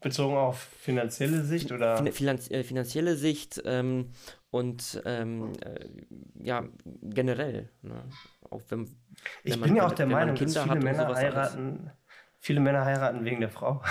[0.00, 2.04] bezogen auf finanzielle Sicht oder?
[2.12, 4.10] Finanz, äh, finanzielle Sicht ähm,
[4.50, 5.88] und ähm, äh,
[6.42, 6.64] ja,
[7.02, 7.70] generell.
[7.82, 8.04] Ne?
[8.50, 8.94] Auch wenn, wenn
[9.44, 11.80] ich man, bin ja auch der Meinung, dass viele Männer heiraten...
[11.84, 11.98] Alles
[12.38, 13.82] viele Männer heiraten wegen der Frau.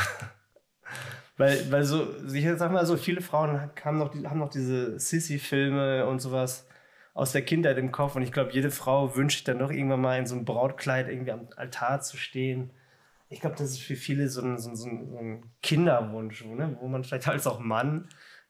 [1.38, 6.06] weil, weil so, ich sag mal so, viele Frauen haben noch, haben noch diese Sissy-Filme
[6.06, 6.67] und sowas
[7.13, 10.02] aus der Kindheit im Kopf und ich glaube, jede Frau wünscht sich dann doch irgendwann
[10.02, 12.72] mal in so einem Brautkleid irgendwie am Altar zu stehen.
[13.30, 16.78] Ich glaube, das ist für viele so ein, so ein, so ein Kinderwunsch, ne?
[16.80, 18.08] wo man vielleicht als auch Mann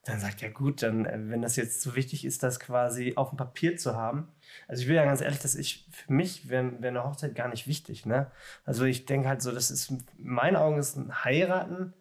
[0.07, 3.29] dann sagt, ja gut, dann, äh, wenn das jetzt so wichtig ist, das quasi auf
[3.29, 4.29] dem Papier zu haben.
[4.67, 7.49] Also ich will ja ganz ehrlich, dass ich, für mich wäre wär eine Hochzeit gar
[7.49, 8.31] nicht wichtig, ne?
[8.65, 11.93] Also ich denke halt so, das ist, in meinen Augen ist ein Heiraten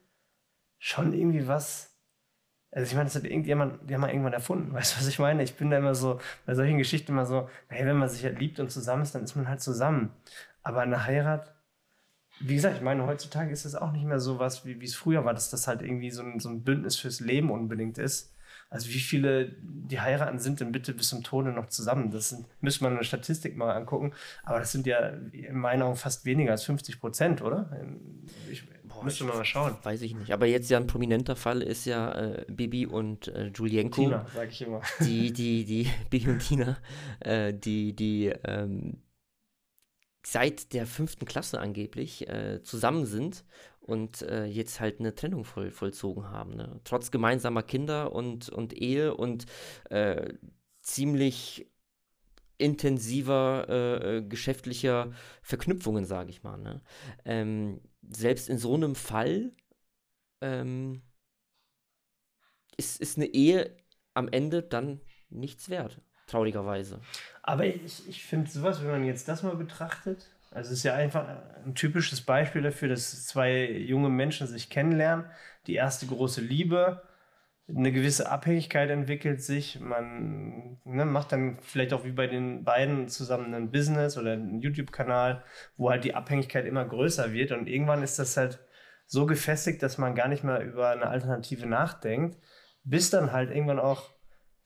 [0.79, 1.97] schon irgendwie was,
[2.71, 5.19] also ich meine, das hat irgendjemand, die haben mal irgendwann erfunden, weißt du, was ich
[5.19, 5.43] meine?
[5.43, 8.39] Ich bin da immer so, bei solchen Geschichten immer so, naja, wenn man sich halt
[8.39, 10.13] liebt und zusammen ist, dann ist man halt zusammen.
[10.63, 11.56] Aber eine Heirat,
[12.41, 15.25] wie gesagt, ich meine, heutzutage ist es auch nicht mehr so was, wie es früher
[15.25, 18.35] war, dass das halt irgendwie so ein, so ein Bündnis fürs Leben unbedingt ist,
[18.69, 22.11] Also wie viele, die heiraten, sind denn bitte bis zum Tode noch zusammen?
[22.11, 24.13] Das sind, müsste man eine Statistik mal angucken.
[24.43, 24.99] Aber das sind ja
[25.33, 27.71] in meinen Augen fast weniger als 50 Prozent, oder?
[28.51, 28.65] Ich,
[28.97, 29.77] Boah, müsste man mal schauen.
[29.83, 30.33] Weiß ich nicht.
[30.33, 34.03] Aber jetzt ja ein prominenter Fall ist ja äh, Bibi und äh, Julienko.
[34.03, 34.81] Tina, sag ich immer.
[35.01, 36.77] Die, die, die, Bibi und Tina,
[37.21, 38.99] äh, die, die, ähm,
[40.29, 43.45] seit der fünften Klasse angeblich äh, zusammen sind
[43.79, 46.57] und äh, jetzt halt eine Trennung voll, vollzogen haben.
[46.57, 46.81] Ne?
[46.83, 49.47] Trotz gemeinsamer Kinder und, und Ehe und
[49.89, 50.35] äh,
[50.83, 51.71] ziemlich
[52.59, 55.13] intensiver äh, äh, geschäftlicher
[55.43, 56.59] Verknüpfungen, sage ich mal.
[56.59, 56.83] Ne?
[57.25, 59.53] Ähm, selbst in so einem Fall
[60.41, 61.03] ähm,
[62.77, 63.77] ist, ist eine Ehe
[64.13, 67.01] am Ende dann nichts wert, traurigerweise.
[67.47, 70.95] Aber ich, ich finde sowas, wenn man jetzt das mal betrachtet, also es ist ja
[70.95, 71.27] einfach
[71.65, 75.27] ein typisches Beispiel dafür, dass zwei junge Menschen sich kennenlernen,
[75.69, 77.03] die erste große Liebe,
[77.69, 83.09] eine gewisse Abhängigkeit entwickelt sich, man ne, macht dann vielleicht auch wie bei den beiden
[83.09, 85.43] zusammen ein Business oder einen YouTube-Kanal,
[85.77, 88.61] wo halt die Abhängigkeit immer größer wird und irgendwann ist das halt
[89.07, 92.39] so gefestigt, dass man gar nicht mehr über eine Alternative nachdenkt,
[92.83, 94.16] bis dann halt irgendwann auch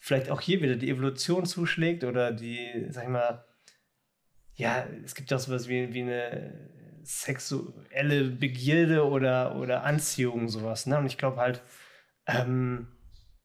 [0.00, 3.44] vielleicht auch hier wieder die Evolution zuschlägt oder die, sag ich mal,
[4.54, 6.70] ja, es gibt auch sowas wie, wie eine
[7.02, 10.86] sexuelle Begierde oder, oder Anziehung, sowas.
[10.86, 10.98] Ne?
[10.98, 11.62] Und ich glaube halt,
[12.26, 12.88] ähm,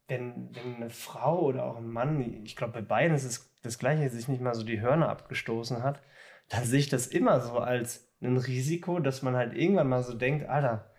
[0.08, 3.80] wenn, wenn eine Frau oder auch ein Mann, ich glaube, bei beiden ist es das
[3.80, 6.02] Gleiche, sich nicht mal so die Hörner abgestoßen hat,
[6.50, 10.14] dann sehe ich das immer so als ein Risiko, dass man halt irgendwann mal so
[10.14, 10.92] denkt, Alter,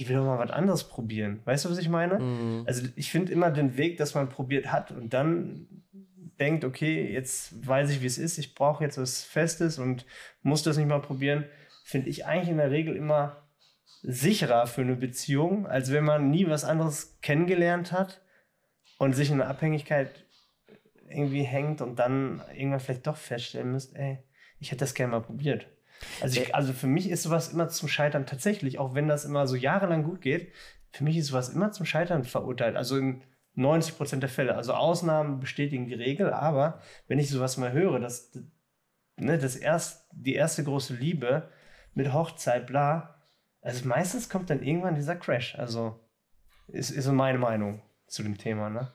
[0.00, 1.40] ich will doch mal was anderes probieren.
[1.44, 2.18] Weißt du, was ich meine?
[2.18, 2.64] Mhm.
[2.66, 5.66] Also ich finde immer den Weg, dass man probiert hat und dann
[6.38, 10.04] denkt, okay, jetzt weiß ich, wie es ist, ich brauche jetzt was Festes und
[10.42, 11.44] muss das nicht mal probieren,
[11.84, 13.48] finde ich eigentlich in der Regel immer
[14.02, 18.20] sicherer für eine Beziehung, als wenn man nie was anderes kennengelernt hat
[18.98, 20.26] und sich in einer Abhängigkeit
[21.08, 24.18] irgendwie hängt und dann irgendwann vielleicht doch feststellen müsst, ey,
[24.58, 25.66] ich hätte das gerne mal probiert.
[26.20, 29.46] Also, ich, also für mich ist sowas immer zum Scheitern tatsächlich, auch wenn das immer
[29.46, 30.52] so jahrelang gut geht,
[30.92, 32.76] für mich ist sowas immer zum Scheitern verurteilt.
[32.76, 33.22] Also in
[33.54, 34.54] 90 Prozent der Fälle.
[34.54, 38.32] Also Ausnahmen bestätigen die Regel, aber wenn ich sowas mal höre, dass
[39.16, 41.48] ne, das erst, die erste große Liebe
[41.94, 43.16] mit Hochzeit, bla,
[43.60, 45.58] also meistens kommt dann irgendwann dieser Crash.
[45.58, 45.98] Also
[46.68, 48.92] ist, ist so meine Meinung zu dem Thema, ne?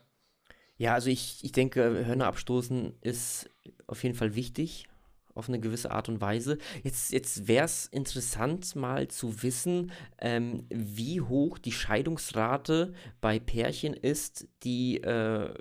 [0.78, 3.50] Ja, also ich, ich denke, Hörner abstoßen ist
[3.86, 4.88] auf jeden Fall wichtig
[5.36, 6.58] auf eine gewisse Art und Weise.
[6.84, 13.94] Jetzt, jetzt wäre es interessant, mal zu wissen, ähm, wie hoch die Scheidungsrate bei Pärchen
[13.94, 15.54] ist, die äh,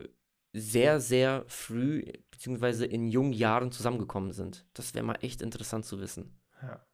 [0.53, 2.85] sehr, sehr früh bzw.
[2.85, 4.67] in jungen Jahren zusammengekommen sind.
[4.75, 6.39] Das wäre mal echt interessant zu wissen.
[6.63, 6.85] Ja.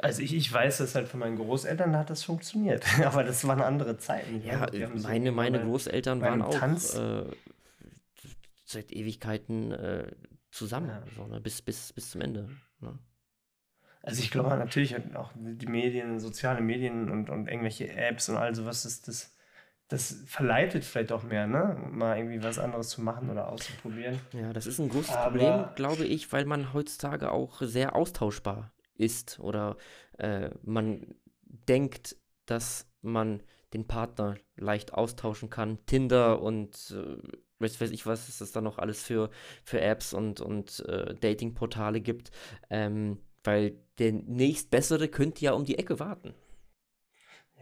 [0.00, 2.84] Also ich, ich weiß das halt von meinen Großeltern, hat das funktioniert.
[3.04, 4.42] Aber das waren andere Zeiten.
[4.44, 7.24] Ja, meine, so meine Großeltern waren auch äh,
[8.64, 10.12] seit Ewigkeiten äh,
[10.50, 11.02] zusammen, ja.
[11.16, 11.40] so, ne?
[11.40, 12.48] bis, bis, bis zum Ende.
[12.80, 12.98] Ne?
[14.02, 18.54] Also ich glaube natürlich auch die Medien, soziale Medien und, und irgendwelche Apps und all
[18.54, 19.36] sowas, das, das,
[19.88, 21.76] das verleitet vielleicht auch mehr, ne?
[21.90, 24.18] Mal irgendwie was anderes zu machen oder auszuprobieren.
[24.32, 28.72] Ja, das ist ein großes Aber Problem, glaube ich, weil man heutzutage auch sehr austauschbar
[28.94, 29.76] ist oder
[30.18, 35.84] äh, man denkt, dass man den Partner leicht austauschen kann.
[35.86, 37.16] Tinder und äh,
[37.60, 39.30] weiß, weiß ich was, es da noch alles für,
[39.64, 42.30] für Apps und, und äh, Datingportale gibt.
[42.70, 46.34] Ähm, weil der nächstbessere könnte ja um die Ecke warten.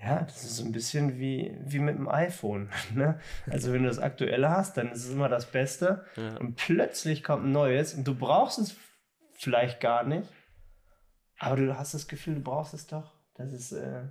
[0.02, 2.70] Ja, das ist so ein bisschen wie, wie mit dem iPhone.
[2.94, 3.18] Ne?
[3.46, 6.04] Also wenn du das aktuelle hast, dann ist es immer das Beste.
[6.16, 6.36] Ja.
[6.38, 8.76] Und plötzlich kommt ein neues und du brauchst es
[9.34, 10.28] vielleicht gar nicht.
[11.38, 13.12] Aber du hast das Gefühl, du brauchst es doch.
[13.34, 14.04] Das ist äh,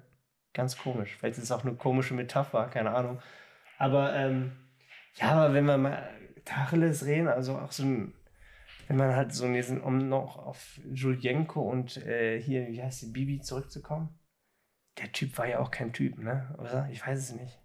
[0.54, 1.16] ganz komisch.
[1.18, 3.20] Vielleicht ist es auch eine komische Metapher, keine Ahnung.
[3.78, 4.52] Aber ähm,
[5.18, 6.10] ja, aber wenn wir mal
[6.44, 8.14] Tacheles reden, also auch so ein,
[8.88, 13.08] wenn man halt so diesen, um noch auf Julienko und äh, hier, wie heißt die,
[13.08, 14.18] Bibi zurückzukommen,
[15.00, 16.56] der Typ war ja auch kein Typ, ne?
[16.60, 16.88] Oder?
[16.92, 17.60] Ich weiß es nicht.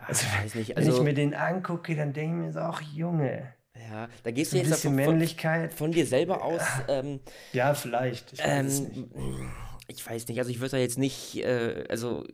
[0.00, 0.76] Ah, also, ich weiß nicht.
[0.76, 3.54] Also, wenn ich mir den angucke, dann denke ich mir so, ach Junge.
[3.74, 5.74] Ja, da gehst du jetzt von, Männlichkeit.
[5.74, 6.62] Von, dir selber aus.
[6.88, 7.20] Ähm,
[7.52, 8.32] ja, vielleicht.
[8.32, 9.50] Ich weiß, ähm,
[9.86, 10.38] ich weiß nicht.
[10.38, 12.24] Also ich würde da jetzt nicht, äh, also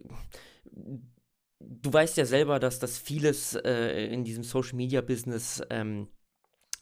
[1.69, 6.09] du weißt ja selber, dass das vieles äh, in diesem Social Media Business ähm,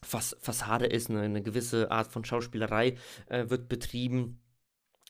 [0.03, 1.11] Fass Fassade ist.
[1.11, 1.21] Ne?
[1.21, 4.41] Eine gewisse Art von Schauspielerei äh, wird betrieben.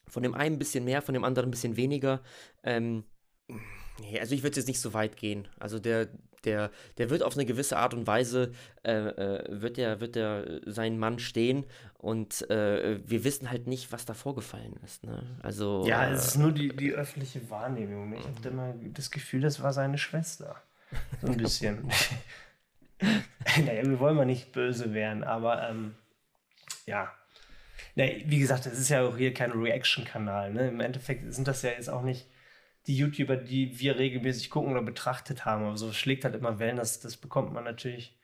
[0.08, 2.22] Von dem einen ein bisschen mehr, von dem anderen ein bisschen weniger.
[2.64, 3.04] Ähm,
[4.18, 5.46] also ich würde jetzt nicht so weit gehen.
[5.58, 6.08] Also der,
[6.44, 10.60] der, der wird auf eine gewisse Art und Weise, äh, äh, wird der, wird der
[10.66, 11.66] seinen Mann stehen
[11.98, 15.04] und äh, wir wissen halt nicht, was da vorgefallen ist.
[15.04, 15.22] Ne?
[15.42, 18.14] Also, ja, es ist nur die, die öffentliche Wahrnehmung.
[18.14, 20.56] Ich habe immer das Gefühl, das war seine Schwester.
[21.20, 21.88] So ein bisschen.
[23.64, 25.94] naja, wir wollen mal nicht böse werden, aber ähm,
[26.86, 27.12] ja.
[27.94, 30.52] Na, wie gesagt, das ist ja auch hier kein Reaction-Kanal.
[30.52, 30.68] Ne?
[30.68, 32.26] Im Endeffekt sind das ja jetzt auch nicht
[32.86, 35.64] die YouTuber, die wir regelmäßig gucken oder betrachtet haben.
[35.64, 38.18] Aber so schlägt halt immer Wellen, das, das bekommt man natürlich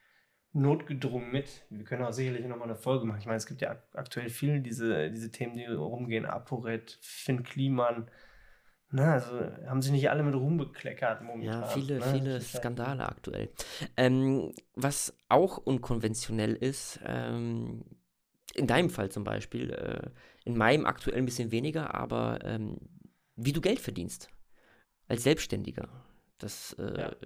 [0.53, 1.67] notgedrungen mit.
[1.69, 3.19] Wir können auch sicherlich nochmal eine Folge machen.
[3.21, 6.25] Ich meine, es gibt ja aktuell viele diese, diese Themen, die rumgehen.
[6.25, 8.11] ApoRed, Finn Kliman.
[8.91, 11.63] Na, also haben sich nicht alle mit Ruhm bekleckert momentan.
[11.63, 12.05] Ja, viele, ne?
[12.13, 13.51] viele Skandale halt aktuell.
[13.97, 17.85] Ähm, was auch unkonventionell ist, ähm,
[18.55, 20.09] in deinem Fall zum Beispiel, äh,
[20.45, 22.79] in meinem aktuell ein bisschen weniger, aber ähm,
[23.35, 24.31] wie du Geld verdienst
[25.09, 25.89] als Selbstständiger.
[26.39, 27.17] Das äh, ja.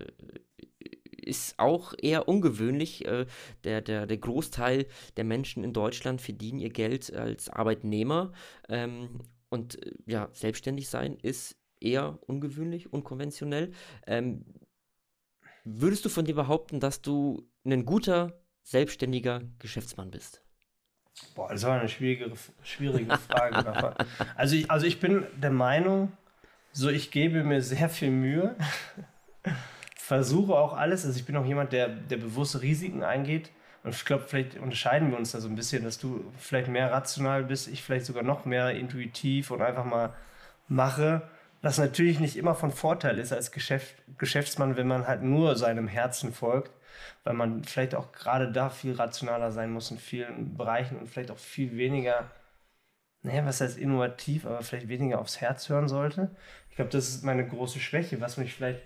[1.10, 3.04] ist auch eher ungewöhnlich.
[3.04, 3.26] Äh,
[3.64, 8.32] der, der, der Großteil der Menschen in Deutschland verdienen ihr Geld als Arbeitnehmer.
[8.68, 13.72] Ähm, und äh, ja, selbstständig sein ist eher ungewöhnlich, unkonventionell.
[14.06, 14.44] Ähm,
[15.64, 20.42] würdest du von dir behaupten, dass du ein guter, selbstständiger Geschäftsmann bist?
[21.34, 23.96] Boah, das war eine schwierige, schwierige Frage.
[24.36, 26.12] also, ich, also ich bin der Meinung,
[26.72, 28.56] so ich gebe mir sehr viel Mühe,
[29.96, 31.04] versuche auch alles.
[31.04, 33.50] Also ich bin auch jemand, der, der bewusst Risiken eingeht.
[33.82, 36.90] Und ich glaube, vielleicht unterscheiden wir uns da so ein bisschen, dass du vielleicht mehr
[36.92, 40.12] rational bist, ich vielleicht sogar noch mehr intuitiv und einfach mal
[40.68, 41.22] mache.
[41.62, 45.88] Was natürlich nicht immer von Vorteil ist als Geschäft, Geschäftsmann, wenn man halt nur seinem
[45.88, 46.72] Herzen folgt
[47.24, 51.30] weil man vielleicht auch gerade da viel rationaler sein muss in vielen Bereichen und vielleicht
[51.30, 52.30] auch viel weniger,
[53.22, 56.34] naja, was heißt innovativ, aber vielleicht weniger aufs Herz hören sollte.
[56.70, 58.82] Ich glaube, das ist meine große Schwäche, was mich vielleicht,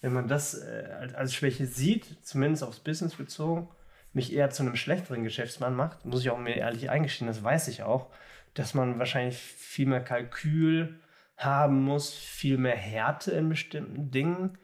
[0.00, 3.68] wenn man das äh, als Schwäche sieht, zumindest aufs Business bezogen,
[4.12, 7.68] mich eher zu einem schlechteren Geschäftsmann macht, muss ich auch mir ehrlich eingestehen, das weiß
[7.68, 8.10] ich auch,
[8.54, 10.98] dass man wahrscheinlich viel mehr Kalkül
[11.36, 14.58] haben muss, viel mehr Härte in bestimmten Dingen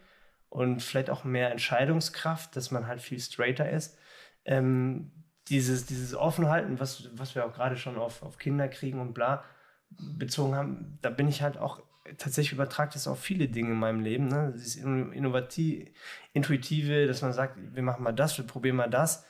[0.49, 3.97] und vielleicht auch mehr Entscheidungskraft, dass man halt viel straighter ist.
[4.45, 5.13] Ähm,
[5.49, 9.45] dieses, dieses Offenhalten, was, was wir auch gerade schon auf, auf Kinder kriegen und bla
[9.91, 11.83] bezogen haben, da bin ich halt auch
[12.19, 14.27] tatsächlich übertragt das auf viele Dinge in meinem Leben.
[14.27, 14.53] Ne?
[14.55, 15.89] Dieses Innovativ,
[16.33, 19.25] Intuitive, dass man sagt, wir machen mal das, wir probieren mal das.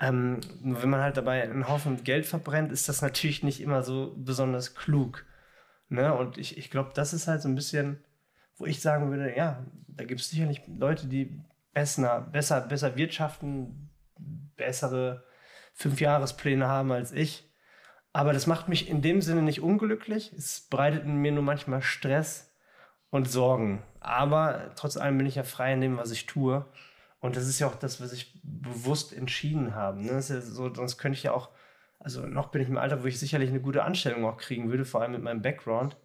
[0.00, 3.82] Ähm, nur wenn man halt dabei einen Haufen Geld verbrennt, ist das natürlich nicht immer
[3.82, 5.24] so besonders klug.
[5.88, 6.12] Ne?
[6.14, 8.00] Und ich, ich glaube, das ist halt so ein bisschen
[8.58, 11.40] wo ich sagen würde, ja, da gibt es sicherlich Leute, die
[11.72, 13.90] besser, besser, besser wirtschaften,
[14.56, 15.24] bessere
[15.76, 17.48] Fünfjahrespläne haben als ich.
[18.12, 20.32] Aber das macht mich in dem Sinne nicht unglücklich.
[20.32, 22.50] Es bereitet mir nur manchmal Stress
[23.10, 23.82] und Sorgen.
[24.00, 26.64] Aber trotz allem bin ich ja frei in dem, was ich tue.
[27.20, 30.02] Und das ist ja auch das, was ich bewusst entschieden habe.
[30.02, 30.12] Ne?
[30.12, 31.50] Das ist ja so, sonst könnte ich ja auch,
[31.98, 34.86] also noch bin ich im Alter, wo ich sicherlich eine gute Anstellung auch kriegen würde,
[34.86, 35.96] vor allem mit meinem Background.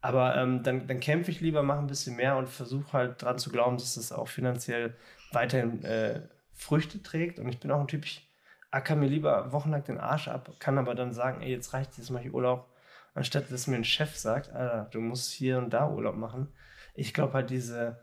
[0.00, 3.38] Aber ähm, dann, dann kämpfe ich lieber, mache ein bisschen mehr und versuche halt dran
[3.38, 4.96] zu glauben, dass es auch finanziell
[5.30, 7.38] weiterhin äh, Früchte trägt.
[7.38, 8.31] Und ich bin auch ein Typ, ich
[8.72, 12.10] acker mir lieber wochenlang den Arsch ab, kann aber dann sagen, ey, jetzt reicht jetzt
[12.10, 12.68] mache ich Urlaub,
[13.14, 16.48] anstatt dass mir ein Chef sagt, Alter, du musst hier und da Urlaub machen.
[16.94, 18.00] Ich glaube halt diese,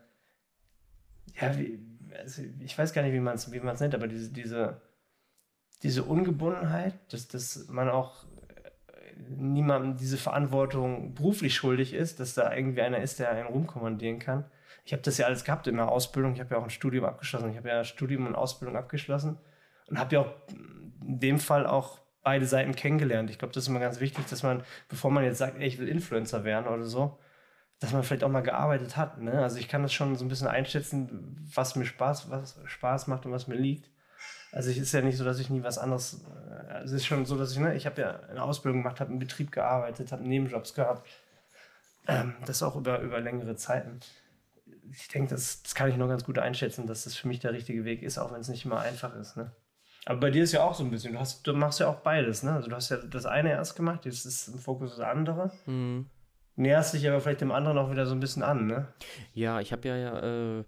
[1.33, 1.79] ja, wie,
[2.17, 4.81] also ich weiß gar nicht, wie man es wie nennt, aber diese, diese,
[5.81, 8.25] diese Ungebundenheit, dass, dass man auch
[9.27, 14.45] niemandem diese Verantwortung beruflich schuldig ist, dass da irgendwie einer ist, der einen rumkommandieren kann.
[14.85, 16.33] Ich habe das ja alles gehabt in der Ausbildung.
[16.33, 17.51] Ich habe ja auch ein Studium abgeschlossen.
[17.51, 19.37] Ich habe ja Studium und Ausbildung abgeschlossen
[19.89, 20.31] und habe ja auch
[21.01, 23.29] in dem Fall auch beide Seiten kennengelernt.
[23.29, 25.79] Ich glaube, das ist immer ganz wichtig, dass man, bevor man jetzt sagt, ey, ich
[25.79, 27.17] will Influencer werden oder so,
[27.79, 29.21] dass man vielleicht auch mal gearbeitet hat.
[29.21, 29.41] Ne?
[29.41, 33.25] Also ich kann das schon so ein bisschen einschätzen, was mir Spaß, was Spaß macht
[33.25, 33.89] und was mir liegt.
[34.51, 36.25] Also es ist ja nicht so, dass ich nie was anderes.
[36.69, 39.11] Äh, es ist schon so, dass ich, ne, ich habe ja eine Ausbildung gemacht, habe
[39.11, 41.07] im Betrieb gearbeitet, habe Nebenjobs gehabt.
[42.07, 43.99] Ähm, das auch über, über längere Zeiten.
[44.91, 47.53] Ich denke, das, das kann ich noch ganz gut einschätzen, dass das für mich der
[47.53, 49.37] richtige Weg ist, auch wenn es nicht immer einfach ist.
[49.37, 49.51] Ne?
[50.05, 51.97] Aber bei dir ist ja auch so ein bisschen, du, hast, du machst ja auch
[51.97, 52.43] beides.
[52.43, 52.53] Ne?
[52.53, 55.51] Also du hast ja das eine erst gemacht, jetzt ist im Fokus das andere.
[55.65, 56.07] Mhm.
[56.55, 58.87] Näherst dich aber vielleicht dem anderen auch wieder so ein bisschen an, ne?
[59.33, 60.59] Ja, ich habe ja, ja äh,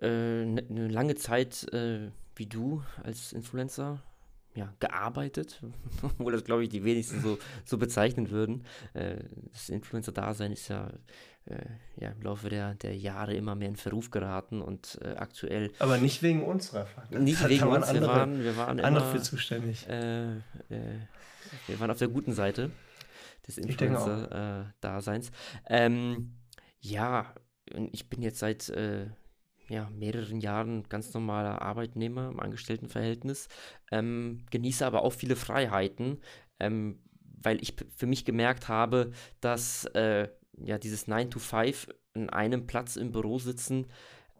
[0.00, 4.02] äh, eine ne lange Zeit äh, wie du als Influencer
[4.54, 5.62] ja, gearbeitet,
[6.02, 8.64] obwohl das, glaube ich, die wenigsten so, so bezeichnen würden.
[8.94, 9.16] Äh,
[9.52, 10.90] das Influencer-Dasein ist ja,
[11.96, 15.72] ja im Laufe der, der Jahre immer mehr in Verruf geraten und äh, aktuell.
[15.78, 17.24] Aber nicht wegen unserer Erfahrung.
[17.24, 19.88] Nicht wegen uns, andere, wir waren, wir waren andere immer, für zuständig.
[19.88, 20.40] Äh, äh,
[21.66, 22.70] wir waren auf der guten Seite
[23.46, 25.30] des Influencer-Daseins.
[25.68, 26.34] Ähm,
[26.80, 27.34] ja,
[27.92, 29.06] ich bin jetzt seit äh,
[29.68, 33.48] ja, mehreren Jahren ganz normaler Arbeitnehmer im Angestelltenverhältnis,
[33.90, 36.20] ähm, genieße aber auch viele Freiheiten,
[36.58, 37.00] ähm,
[37.40, 40.28] weil ich für mich gemerkt habe, dass äh,
[40.64, 43.86] ja dieses 9 to 5 in einem Platz im Büro sitzen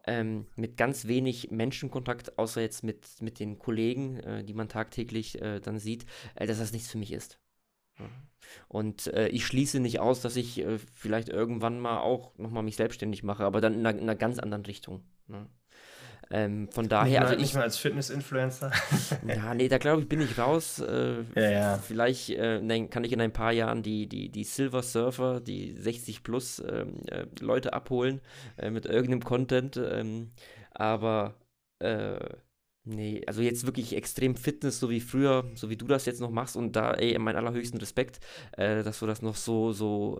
[0.07, 5.41] ähm, mit ganz wenig Menschenkontakt, außer jetzt mit, mit den Kollegen, äh, die man tagtäglich
[5.41, 7.39] äh, dann sieht, äh, dass das nichts für mich ist.
[8.69, 12.77] Und äh, ich schließe nicht aus, dass ich äh, vielleicht irgendwann mal auch nochmal mich
[12.77, 15.03] selbstständig mache, aber dann in einer, in einer ganz anderen Richtung.
[15.27, 15.47] Ne?
[16.31, 17.43] Ähm, von daher, nicht also mal, ich.
[17.43, 18.71] Nicht mal als Fitness-Influencer.
[19.27, 20.79] ja, nee, da glaube ich, bin ich raus.
[20.79, 21.79] Äh, ja, ja.
[21.79, 25.73] Vielleicht äh, nein, kann ich in ein paar Jahren die, die, die Silver Surfer, die
[25.73, 28.21] 60 plus ähm, äh, Leute abholen
[28.59, 29.79] äh, mit irgendeinem Content.
[29.79, 30.33] Ähm,
[30.73, 31.35] aber
[31.79, 32.19] äh,
[32.85, 36.31] nee, also jetzt wirklich extrem Fitness, so wie früher, so wie du das jetzt noch
[36.31, 38.21] machst und da, ey, mein allerhöchsten Respekt,
[38.53, 40.19] äh, dass du das noch so, so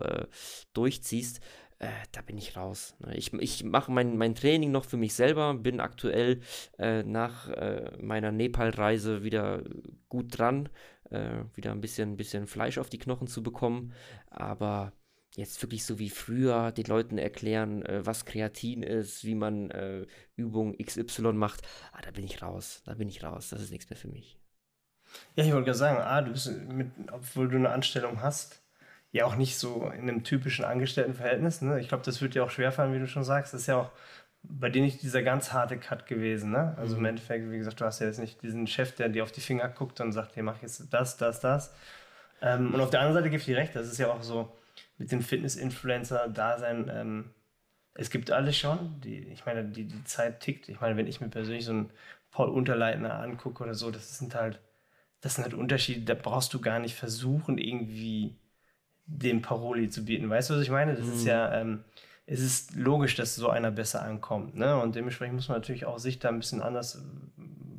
[0.73, 1.39] durchziehst
[1.79, 2.95] äh, da bin ich raus.
[2.99, 3.15] Ne?
[3.15, 6.41] Ich, ich mache mein, mein Training noch für mich selber, bin aktuell
[6.77, 9.63] äh, nach äh, meiner Nepal-Reise wieder
[10.09, 10.69] gut dran,
[11.09, 13.93] äh, wieder ein bisschen, bisschen Fleisch auf die Knochen zu bekommen,
[14.29, 14.93] aber
[15.35, 20.05] jetzt wirklich so wie früher den Leuten erklären, äh, was Kreatin ist, wie man äh,
[20.35, 21.61] Übung XY macht,
[21.93, 24.37] ah, da bin ich raus, da bin ich raus, das ist nichts mehr für mich.
[25.35, 28.61] Ja, ich wollte gerade sagen, ah, du bist mit, obwohl du eine Anstellung hast,
[29.11, 31.61] ja auch nicht so in einem typischen Angestelltenverhältnis.
[31.61, 31.79] Ne?
[31.79, 33.53] Ich glaube, das wird dir auch schwerfallen, wie du schon sagst.
[33.53, 33.91] Das ist ja auch
[34.43, 36.51] bei dir nicht dieser ganz harte Cut gewesen.
[36.51, 36.75] Ne?
[36.77, 37.01] Also mhm.
[37.01, 39.41] im Endeffekt, wie gesagt, du hast ja jetzt nicht diesen Chef, der dir auf die
[39.41, 41.73] Finger guckt und sagt, hey, mach jetzt das, das, das.
[42.41, 44.51] Ähm, und auf der anderen Seite gibt ich dir recht, das ist ja auch so
[44.97, 46.89] mit dem Fitness-Influencer-Dasein.
[46.93, 47.31] Ähm,
[47.95, 49.01] es gibt alles schon.
[49.01, 50.69] Die, ich meine, die, die Zeit tickt.
[50.69, 51.91] Ich meine, wenn ich mir persönlich so einen
[52.31, 54.59] Paul Unterleitner angucke oder so, das sind halt,
[55.21, 58.38] das sind halt Unterschiede, da brauchst du gar nicht versuchen, irgendwie
[59.09, 60.29] dem Paroli zu bieten.
[60.29, 60.95] Weißt du, was ich meine?
[60.95, 61.13] Das mhm.
[61.13, 61.83] ist ja, ähm,
[62.25, 64.55] es ist logisch, dass so einer besser ankommt.
[64.55, 64.79] Ne?
[64.79, 67.03] Und dementsprechend muss man natürlich auch sich da ein bisschen anders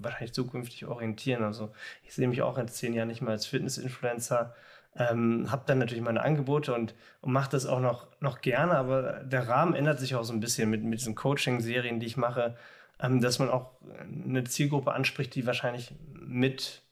[0.03, 1.45] wahrscheinlich zukünftig orientieren.
[1.45, 1.73] Also
[2.05, 4.55] ich sehe mich auch in zehn Jahren nicht mehr als Fitness-Influencer.
[4.97, 9.21] Ähm, habe dann natürlich meine Angebote und, und mache das auch noch, noch gerne, aber
[9.23, 12.57] der Rahmen ändert sich auch so ein bisschen mit, mit diesen Coaching-Serien, die ich mache,
[12.99, 13.71] ähm, dass man auch
[14.03, 16.83] eine Zielgruppe anspricht, die wahrscheinlich mit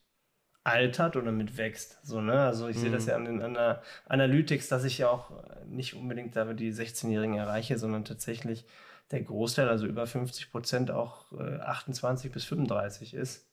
[0.69, 1.99] altert oder mit wächst.
[2.03, 2.41] So, ne?
[2.41, 2.81] Also ich mhm.
[2.81, 3.09] sehe das mhm.
[3.09, 5.31] ja an den an der Analytics, dass ich ja auch
[5.67, 8.65] nicht unbedingt da die 16-Jährigen erreiche, sondern tatsächlich
[9.11, 13.49] der Großteil, also über 50 Prozent, auch äh, 28 bis 35 ist.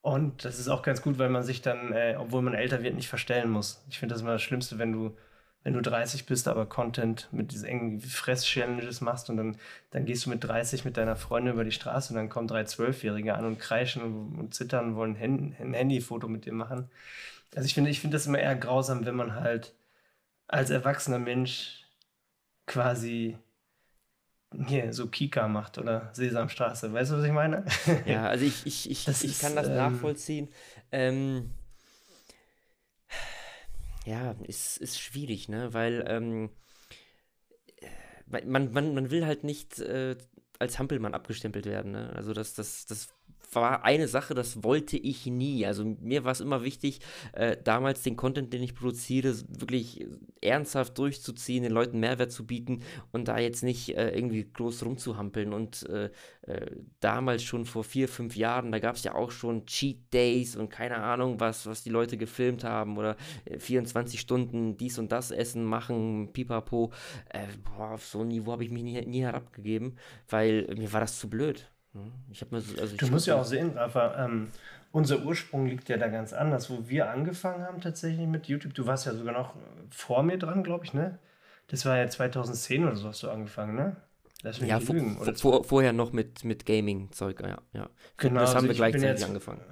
[0.00, 2.94] Und das ist auch ganz gut, weil man sich dann, äh, obwohl man älter wird,
[2.94, 3.84] nicht verstellen muss.
[3.88, 5.16] Ich finde das immer das Schlimmste, wenn du
[5.64, 9.56] wenn du 30 bist, aber Content mit diesen engen Fress-Challenges machst und dann,
[9.90, 12.64] dann gehst du mit 30 mit deiner Freundin über die Straße und dann kommen drei
[12.64, 16.90] Zwölfjährige an und kreischen und, und zittern und wollen ein, ein Handyfoto mit dir machen.
[17.56, 19.74] Also ich finde, ich finde das immer eher grausam, wenn man halt
[20.48, 21.86] als erwachsener Mensch
[22.66, 23.38] quasi
[24.66, 26.92] hier so Kika macht oder Sesamstraße.
[26.92, 27.64] Weißt du, was ich meine?
[28.04, 30.48] Ja, also ich, ich, ich, das ich ist, kann das ähm, nachvollziehen.
[30.92, 31.50] Ähm,
[34.04, 35.72] ja, ist, ist schwierig, ne?
[35.72, 36.50] Weil ähm,
[38.26, 40.16] man, man, man will halt nicht äh,
[40.58, 42.12] als Hampelmann abgestempelt werden, ne?
[42.14, 43.08] Also das, das, das
[43.54, 45.66] war eine Sache, das wollte ich nie.
[45.66, 47.00] Also mir war es immer wichtig,
[47.32, 50.06] äh, damals den Content, den ich produziere, wirklich
[50.40, 52.80] ernsthaft durchzuziehen, den Leuten Mehrwert zu bieten
[53.12, 55.52] und da jetzt nicht äh, irgendwie groß rumzuhampeln.
[55.52, 56.10] Und äh,
[56.42, 56.66] äh
[57.00, 60.70] damals schon vor vier, fünf Jahren, da gab es ja auch schon Cheat Days und
[60.70, 63.16] keine Ahnung, was, was die Leute gefilmt haben oder
[63.58, 66.92] 24 äh, Stunden dies und das essen, machen, pipapo.
[67.28, 69.96] Äh, boah, auf so ein Niveau habe ich mich nie, nie herabgegeben,
[70.28, 71.70] weil mir war das zu blöd.
[72.30, 74.48] Ich habe mir, also du musst ja auch sehen, Rafa, ähm,
[74.92, 78.74] unser Ursprung liegt ja da ganz anders, wo wir angefangen haben tatsächlich mit YouTube.
[78.74, 79.54] Du warst ja sogar noch
[79.90, 81.18] vor mir dran, glaube ich, ne?
[81.68, 83.96] Das war ja 2010 oder so hast du angefangen, ne?
[84.42, 84.94] Lass mich ja, vor,
[85.36, 87.58] vor, vorher noch mit, mit Gaming-Zeug, ja.
[87.72, 87.88] ja.
[88.18, 89.62] Genau, das haben also wir gleichzeitig jetzt, angefangen.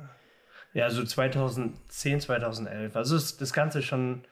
[0.72, 2.96] Ja, so 2010, 2011.
[2.96, 4.22] Also das, das Ganze schon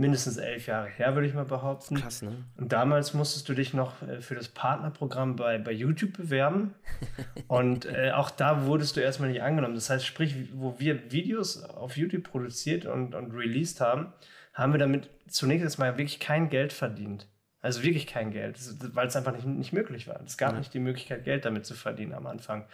[0.00, 1.96] mindestens elf Jahre her, würde ich mal behaupten.
[1.96, 2.32] Krass, ne?
[2.56, 6.74] Und damals musstest du dich noch äh, für das Partnerprogramm bei, bei YouTube bewerben.
[7.48, 9.74] und äh, auch da wurdest du erstmal nicht angenommen.
[9.74, 14.14] Das heißt, sprich, wo wir Videos auf YouTube produziert und, und released haben,
[14.54, 17.28] haben wir damit zunächst erstmal wirklich kein Geld verdient.
[17.60, 18.58] Also wirklich kein Geld,
[18.94, 20.18] weil es einfach nicht, nicht möglich war.
[20.24, 20.58] Es gab ja.
[20.58, 22.64] nicht die Möglichkeit, Geld damit zu verdienen am Anfang.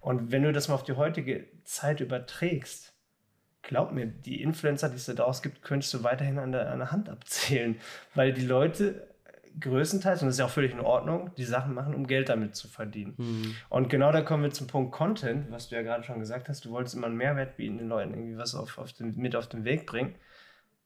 [0.00, 2.94] Und wenn du das mal auf die heutige Zeit überträgst,
[3.62, 6.78] glaub mir, die Influencer, die es da draus gibt, könntest du weiterhin an der, an
[6.78, 7.78] der Hand abzählen,
[8.14, 9.06] weil die Leute
[9.58, 12.54] größtenteils, und das ist ja auch völlig in Ordnung, die Sachen machen, um Geld damit
[12.54, 13.14] zu verdienen.
[13.16, 13.56] Mhm.
[13.68, 16.64] Und genau da kommen wir zum Punkt Content, was du ja gerade schon gesagt hast,
[16.64, 19.48] du wolltest immer einen Mehrwert bieten, den Leuten irgendwie was auf, auf den, mit auf
[19.48, 20.14] den Weg bringen.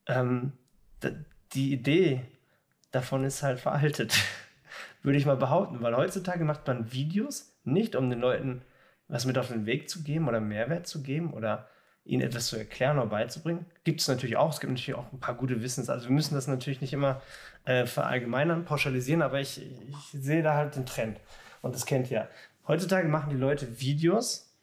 [0.06, 0.52] Ähm,
[1.52, 2.22] die Idee
[2.90, 4.16] davon ist halt veraltet,
[5.02, 8.62] würde ich mal behaupten, weil heutzutage macht man Videos nicht, um den Leuten
[9.08, 11.68] was mit auf den Weg zu geben oder Mehrwert zu geben oder
[12.04, 13.66] ihnen etwas zu erklären oder beizubringen.
[13.84, 14.52] Gibt es natürlich auch.
[14.52, 15.88] Es gibt natürlich auch ein paar gute Wissens.
[15.88, 17.22] Also wir müssen das natürlich nicht immer
[17.64, 21.18] äh, verallgemeinern, pauschalisieren, aber ich, ich sehe da halt den Trend.
[21.62, 22.28] Und das kennt ja.
[22.68, 24.54] Heutzutage machen die Leute Videos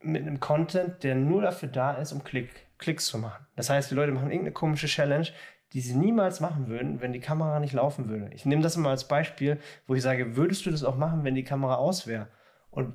[0.00, 3.46] mit einem Content, der nur dafür da ist, um Klick, Klicks zu machen.
[3.56, 5.28] Das heißt, die Leute machen irgendeine komische Challenge,
[5.72, 8.30] die sie niemals machen würden, wenn die Kamera nicht laufen würde.
[8.32, 11.34] Ich nehme das immer als Beispiel, wo ich sage, würdest du das auch machen, wenn
[11.34, 12.28] die Kamera aus wäre?
[12.70, 12.94] Und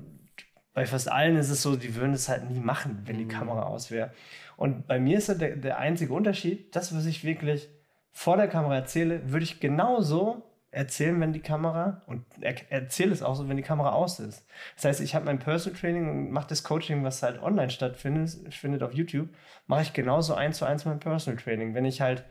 [0.80, 3.28] bei fast allen ist es so, die würden es halt nie machen, wenn die mhm.
[3.28, 4.12] Kamera aus wäre.
[4.56, 7.68] Und bei mir ist halt der, der einzige Unterschied, das, was ich wirklich
[8.12, 13.22] vor der Kamera erzähle, würde ich genauso erzählen, wenn die Kamera und er, erzähle es
[13.22, 14.46] auch so, wenn die Kamera aus ist.
[14.76, 18.54] Das heißt, ich habe mein Personal Training und mache das Coaching, was halt online stattfindet,
[18.54, 19.28] findet auf YouTube,
[19.66, 21.74] mache ich genauso eins zu eins mein Personal Training.
[21.74, 22.24] Wenn ich halt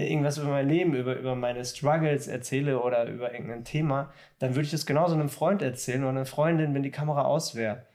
[0.00, 4.62] irgendwas über mein Leben, über, über meine Struggles erzähle oder über irgendein Thema, dann würde
[4.62, 7.86] ich das genauso einem Freund erzählen oder einer Freundin, wenn die Kamera aus wäre.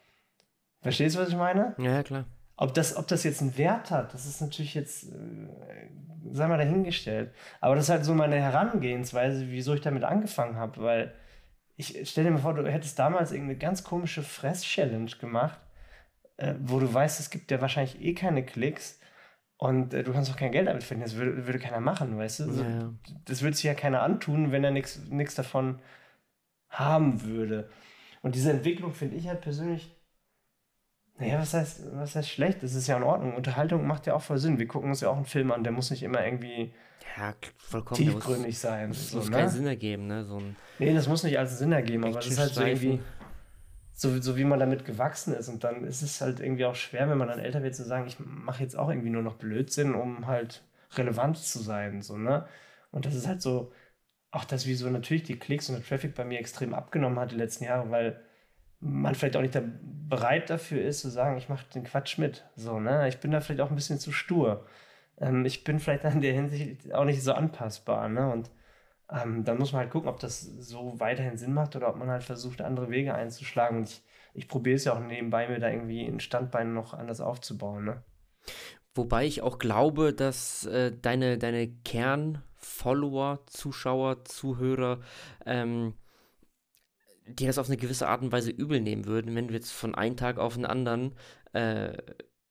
[0.82, 1.74] Verstehst du, was ich meine?
[1.80, 2.26] Ja, ja, klar.
[2.56, 5.88] Ob das, ob das jetzt einen Wert hat, das ist natürlich jetzt, äh,
[6.32, 7.32] sei mal dahingestellt.
[7.62, 11.14] Aber das ist halt so meine Herangehensweise, wieso ich damit angefangen habe, weil
[11.78, 15.60] ich stell dir mal vor, du hättest damals irgendeine ganz komische Fress-Challenge gemacht,
[16.38, 19.00] äh, wo du weißt, es gibt ja wahrscheinlich eh keine Klicks
[19.58, 21.06] und äh, du kannst auch kein Geld damit verdienen.
[21.06, 22.44] Das würde, würde keiner machen, weißt du?
[22.44, 22.94] Also, ja.
[23.26, 25.80] Das würde sich ja keiner antun, wenn er nichts davon
[26.70, 27.70] haben würde.
[28.22, 29.98] Und diese Entwicklung finde ich halt persönlich
[31.20, 32.62] naja, was heißt, was heißt schlecht?
[32.62, 33.34] Das ist ja in Ordnung.
[33.34, 34.60] Unterhaltung macht ja auch voll Sinn.
[34.60, 36.74] Wir gucken uns ja auch einen Film an, der muss nicht immer irgendwie
[37.18, 38.90] ja, vollkommen, tiefgründig muss, sein.
[38.90, 39.38] Das so, muss ne?
[39.38, 40.26] keinen Sinn ergeben, ne?
[40.26, 43.00] So ein nee, das muss nicht alles Sinn ergeben, aber das ist halt so irgendwie,
[43.98, 45.50] so, so wie man damit gewachsen ist.
[45.50, 48.06] Und dann ist es halt irgendwie auch schwer, wenn man dann älter wird, zu sagen,
[48.08, 50.64] ich mache jetzt auch irgendwie nur noch Blödsinn, um halt
[50.96, 52.02] relevant zu sein.
[52.04, 52.48] So, ne?
[52.92, 53.74] Und das ist halt so,
[54.32, 57.32] auch das, wie so natürlich die Klicks und der Traffic bei mir extrem abgenommen hat
[57.32, 58.22] die letzten Jahre, weil
[58.80, 59.64] man vielleicht auch nicht da
[60.10, 62.46] bereit dafür ist, zu sagen, ich mache den Quatsch mit.
[62.56, 63.08] So, ne?
[63.10, 64.68] Ich bin da vielleicht auch ein bisschen zu stur.
[65.20, 68.10] Ähm, ich bin vielleicht in der Hinsicht auch nicht so anpassbar.
[68.10, 68.32] Ne?
[68.32, 68.52] Und
[69.10, 72.10] ähm, dann muss man halt gucken, ob das so weiterhin Sinn macht oder ob man
[72.10, 73.78] halt versucht, andere Wege einzuschlagen.
[73.78, 74.04] Und ich,
[74.34, 77.86] ich probiere es ja auch nebenbei, mir da irgendwie ein Standbein noch anders aufzubauen.
[77.86, 78.04] Ne?
[78.94, 85.00] Wobei ich auch glaube, dass äh, deine, deine Kern-Follower, Zuschauer, Zuhörer,
[85.46, 85.94] ähm,
[87.28, 89.96] die das auf eine gewisse Art und Weise übel nehmen würden, wenn du jetzt von
[89.96, 91.16] einem Tag auf den anderen
[91.54, 91.96] äh,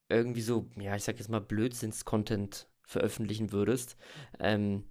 [0.09, 3.97] irgendwie so, ja, ich sag jetzt mal Blödsinns-Content veröffentlichen würdest.
[4.39, 4.85] Ähm,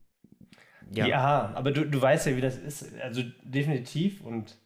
[0.92, 1.08] ja.
[1.08, 1.52] ja.
[1.56, 2.94] aber du, du weißt ja, wie das ist.
[3.02, 4.58] Also definitiv und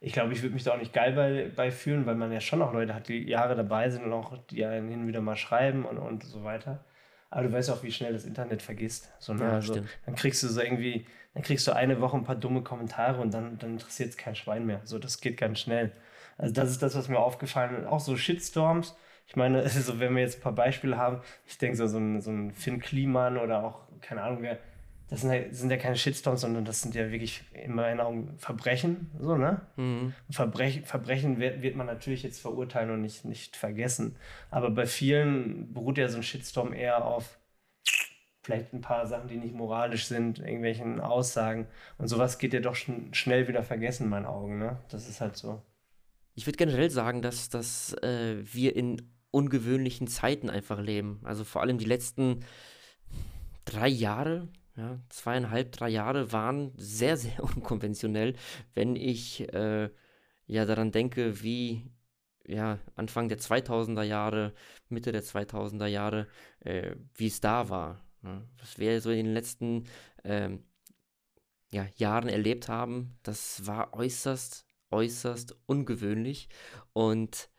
[0.00, 2.40] ich glaube, ich würde mich da auch nicht geil bei, bei fühlen, weil man ja
[2.40, 5.22] schon noch Leute hat, die Jahre dabei sind und auch die einen hin und wieder
[5.22, 6.84] mal schreiben und, und so weiter.
[7.30, 9.12] Aber du weißt auch, wie schnell das Internet vergisst.
[9.18, 9.44] So, ne?
[9.44, 12.62] ja, also, dann kriegst du so irgendwie dann kriegst du eine Woche ein paar dumme
[12.62, 14.80] Kommentare und dann, dann interessiert es kein Schwein mehr.
[14.84, 15.92] So, das geht ganz schnell.
[16.38, 17.86] Also das ist das, was mir aufgefallen ist.
[17.86, 18.96] Auch so Shitstorms.
[19.26, 22.20] Ich meine, also wenn wir jetzt ein paar Beispiele haben, ich denke so, so ein,
[22.20, 24.58] so ein Finn Kliman oder auch, keine Ahnung wer,
[25.10, 28.34] das sind, halt, sind ja keine Shitstorms, sondern das sind ja wirklich in meinen Augen
[28.38, 29.60] Verbrechen, so, ne?
[29.76, 30.14] Mhm.
[30.30, 34.16] Verbrech, Verbrechen wird, wird man natürlich jetzt verurteilen und nicht, nicht vergessen.
[34.50, 37.38] Aber bei vielen beruht ja so ein Shitstorm eher auf
[38.44, 41.66] vielleicht ein paar Sachen, die nicht moralisch sind, irgendwelchen Aussagen.
[41.98, 44.58] Und sowas geht ja doch schon schnell wieder vergessen in meinen Augen.
[44.58, 44.78] Ne?
[44.90, 45.62] Das ist halt so.
[46.34, 51.20] Ich würde generell sagen, dass, dass äh, wir in ungewöhnlichen Zeiten einfach leben.
[51.24, 52.44] Also vor allem die letzten
[53.64, 58.34] drei Jahre, ja, zweieinhalb, drei Jahre waren sehr, sehr unkonventionell,
[58.74, 59.90] wenn ich äh,
[60.46, 61.90] ja daran denke, wie
[62.46, 64.52] ja, Anfang der 2000er Jahre,
[64.88, 66.28] Mitte der 2000er Jahre,
[66.60, 68.04] äh, wie es da war.
[68.58, 69.84] Was wir so in den letzten
[70.24, 70.64] ähm,
[71.70, 76.48] ja, Jahren erlebt haben, das war äußerst, äußerst ungewöhnlich.
[76.94, 77.50] Und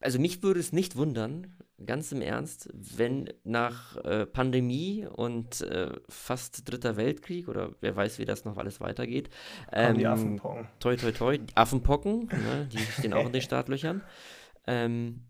[0.00, 1.54] also mich würde es nicht wundern,
[1.84, 8.18] ganz im Ernst, wenn nach äh, Pandemie und äh, fast Dritter Weltkrieg oder wer weiß,
[8.18, 9.30] wie das noch alles weitergeht.
[9.72, 10.68] Ähm, die Affenpocken.
[10.78, 11.38] Toi, toi, toi.
[11.54, 14.02] Affenpocken, ne, die stehen auch in den Startlöchern.
[14.66, 15.26] Ähm,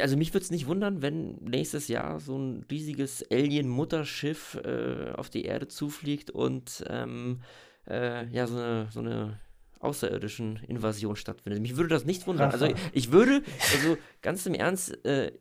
[0.00, 5.30] also mich würde es nicht wundern, wenn nächstes Jahr so ein riesiges Alien-Mutterschiff äh, auf
[5.30, 7.42] die Erde zufliegt und ähm,
[7.88, 9.40] äh, ja, so eine, so eine
[9.82, 11.60] außerirdischen Invasion stattfindet.
[11.60, 12.50] Mich würde das nicht wundern.
[12.50, 15.32] Also ich würde, also ganz im Ernst, äh,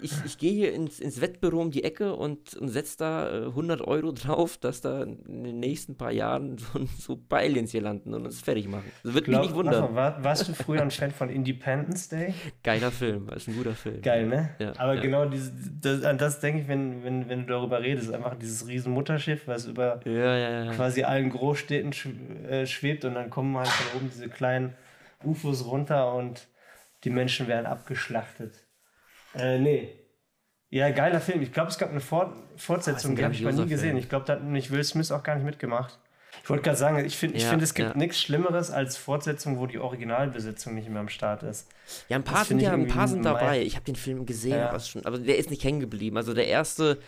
[0.00, 3.46] ich, ich gehe hier ins, ins Wettbüro um die Ecke und, und setze da äh,
[3.46, 8.14] 100 Euro drauf, dass da in den nächsten paar Jahren so, so Aliens hier landen
[8.14, 8.90] und uns fertig machen.
[9.02, 9.92] Das wird Glaub, mich nicht wundern.
[9.92, 12.32] Mal, war, warst du früher ein Fan von Independence Day?
[12.62, 14.00] Geiler Film, das ist ein guter Film.
[14.00, 14.50] Geil, ne?
[14.58, 15.02] Ja, Aber ja.
[15.02, 18.12] genau diese, das, an das denke ich, wenn, wenn, wenn du darüber redest.
[18.12, 23.56] Einfach dieses riesen Mutterschiff, was über ja, quasi allen Großstädten äh, schwebt und dann kommen
[23.56, 24.74] halt von oben diese kleinen
[25.22, 26.48] UFOs runter und
[27.04, 28.63] die Menschen werden abgeschlachtet.
[29.36, 29.88] Äh, nee.
[30.70, 31.42] Ja, geiler Film.
[31.42, 33.90] Ich glaube, es gab eine Fort Fortsetzung, oh, die habe ich mal nie gesehen.
[33.90, 33.96] Film.
[33.98, 35.98] Ich glaube, da hat nämlich Will Smith auch gar nicht mitgemacht.
[36.42, 37.96] Ich wollte gerade sagen, ich finde, Ja, ich find, es gibt ja.
[37.96, 41.68] nichts Schlimmeres als Fortsetzungen, wo die Originalbesetzung nicht mehr am Start ist.
[42.08, 43.62] Ja, ein paar Das sind ja, ein paar sind dabei.
[43.62, 44.68] Ich habe den Film gesehen, Ja.
[44.70, 46.16] aber, schon, aber der ist nicht hängen geblieben.
[46.16, 46.98] Also der erste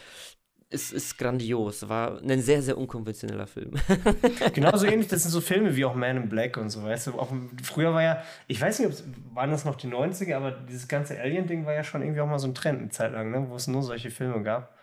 [0.68, 1.88] ist, ist grandios.
[1.88, 3.72] War ein sehr, sehr unkonventioneller Film.
[4.54, 7.18] Genauso ähnlich, das sind so Filme wie auch Man in Black und so, weißt du.
[7.18, 11.18] Auch, früher war ja, ich weiß nicht, waren das noch die 90er, aber dieses ganze
[11.20, 13.46] Alien-Ding war ja schon irgendwie auch mal so ein Trend eine Zeit lang, ne?
[13.48, 14.76] wo es nur solche Filme gab.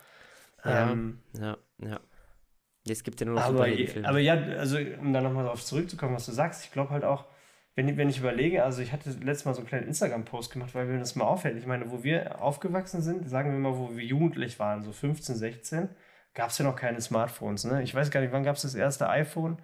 [0.63, 0.91] Ja.
[0.91, 1.99] Ähm, ja, ja.
[2.85, 3.67] Jetzt gibt es ja nur noch aber,
[4.03, 7.25] aber ja, also um da nochmal darauf zurückzukommen, was du sagst, ich glaube halt auch,
[7.75, 10.75] wenn, ich- wenn ich überlege, also ich hatte letztes Mal so einen kleinen Instagram-Post gemacht,
[10.75, 11.57] weil mir das mal auffällt.
[11.57, 15.35] Ich meine, wo wir aufgewachsen sind, sagen wir mal, wo wir jugendlich waren, so 15,
[15.35, 15.89] 16,
[16.33, 17.63] gab es ja noch keine Smartphones.
[17.65, 17.83] Ne?
[17.83, 19.57] Ich weiß gar nicht, wann gab es das erste iPhone?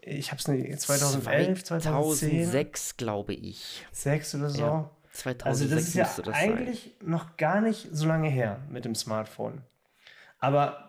[0.00, 3.84] Ich habe es nicht, 2011, 2010, 2006, glaube ich.
[3.92, 4.60] 6 oder so.
[4.60, 8.84] Ja, 2006 Also das ist ja das eigentlich noch gar nicht so lange her mit
[8.84, 9.62] dem Smartphone.
[10.38, 10.88] Aber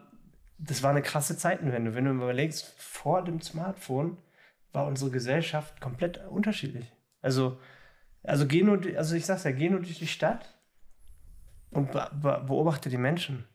[0.60, 1.96] das war eine krasse Zeitenwende.
[1.96, 4.18] Wenn du überlegst, vor dem Smartphone
[4.72, 6.92] war unsere Gesellschaft komplett unterschiedlich.
[7.22, 7.60] Also,
[8.24, 10.58] also, geh nur, also ich sag's ja, geh nur durch die Stadt
[11.72, 13.46] und be be beobachte die Menschen.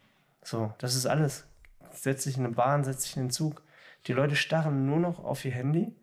[0.42, 1.46] So, das ist alles.
[1.92, 3.62] Setz dich in eine Bahn, setz dich in den Zug.
[4.06, 5.96] Die Leute starren nur noch auf ihr Handy.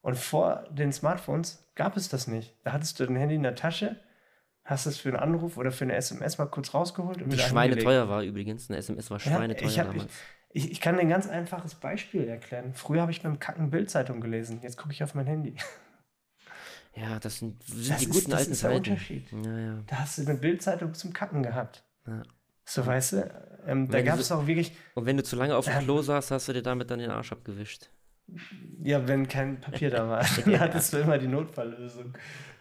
[0.00, 2.54] Und vor den Smartphones gab es das nicht.
[2.64, 3.96] Da hattest du dein Handy in der Tasche,
[4.64, 7.76] hast es für einen Anruf oder für eine SMS mal kurz rausgeholt und Die Schweine
[7.76, 8.70] teuer war übrigens.
[8.70, 10.12] Eine SMS war Ja, schweineteuer ich, hab, damals.
[10.50, 12.72] Ich, ich kann dir ein ganz einfaches Beispiel erklären.
[12.74, 14.60] Früher habe ich beim Kacken Bildzeitung gelesen.
[14.62, 15.54] Jetzt gucke ich auf mein Handy.
[16.94, 18.90] Ja, das sind, sind Das die ist- guten das alten ist der Zeiten.
[18.90, 19.26] Unterschied.
[19.44, 19.82] Ja, ja.
[19.86, 21.84] Da hast du eine Bildzeitung zum Kacken gehabt.
[22.06, 22.22] Ja.
[22.64, 23.48] So, weißt du?
[23.66, 25.84] Ähm, da gab es auch wirklich, Und wenn du zu lange auf dem Ähm.
[25.84, 27.90] Klo saßt, hast du dir damit dann den Arsch abgewischt.
[28.82, 32.14] ja, wenn kein Papier da war, dann hattest du immer die Notfalllösung.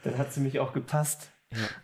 [0.04, 1.32] Dann hat sie mich auch gepasst.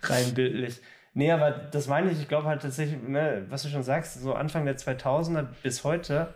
[0.03, 0.81] Rein bildlich.
[1.13, 4.33] Nee, aber das meine ich, ich glaube halt tatsächlich, ne, was du schon sagst, so
[4.33, 6.33] Anfang der 2000er bis heute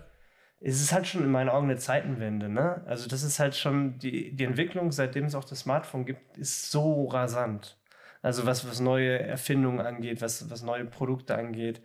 [0.59, 2.83] ist es halt schon in meinen Augen eine Zeitenwende, ne?
[2.87, 6.71] Also das ist halt schon, die, die Entwicklung, seitdem es auch das Smartphone gibt, ist
[6.71, 7.77] so rasant.
[8.21, 11.81] Also was, was neue Erfindungen angeht, was, was neue Produkte angeht.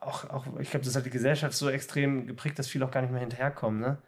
[0.00, 3.02] Auch, auch ich glaube, das hat die Gesellschaft so extrem geprägt, dass viele auch gar
[3.02, 3.98] nicht mehr hinterherkommen, ne?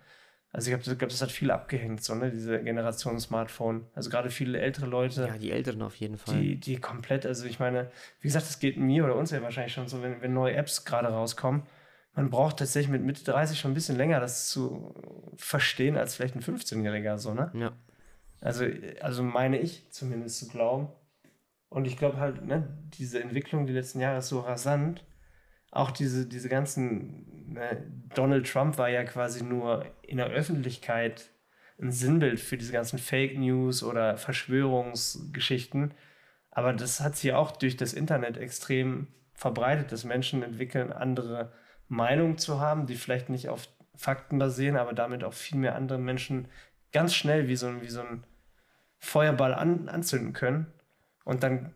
[0.55, 2.31] Also ich glaube, glaub, das hat viel abgehängt, so, ne?
[2.31, 3.87] Diese Generation Smartphone.
[3.93, 6.39] Also gerade viele ältere Leute Ja, die Älteren auf jeden Fall.
[6.39, 7.91] die, die komplett, also ich meine,
[8.21, 10.85] wie gesagt, das geht mir oder uns ja wahrscheinlich schon so, wenn, wenn neue Apps
[10.85, 11.65] gerade rauskommen,
[12.15, 14.95] man braucht tatsächlich mit Mitte 30 schon ein bisschen länger, das zu
[15.37, 17.51] verstehen, als vielleicht ein 15-Jähriger, so, ne?
[17.53, 17.73] ja.
[18.41, 18.65] Also,
[19.01, 20.87] also meine ich zumindest zu glauben.
[21.69, 25.05] Und ich glaube halt, ne, diese Entwicklung die letzten Jahre ist so rasant.
[25.75, 31.31] Auch diese, diese ganzen, ne, Donald Trump war ja quasi nur in der Öffentlichkeit
[31.81, 35.93] ein Sinnbild für diese ganzen Fake News oder Verschwörungsgeschichten.
[36.53, 41.53] Aber das hat sich auch durch das Internet extrem verbreitet, dass Menschen entwickeln, andere
[41.89, 45.99] Meinungen zu haben, die vielleicht nicht auf Fakten basieren, aber damit auch viel mehr andere
[45.99, 46.47] Menschen
[46.93, 48.23] ganz schnell wie so ein, wie so ein
[49.01, 50.73] Feuerball an, anzünden können.
[51.25, 51.73] Und dann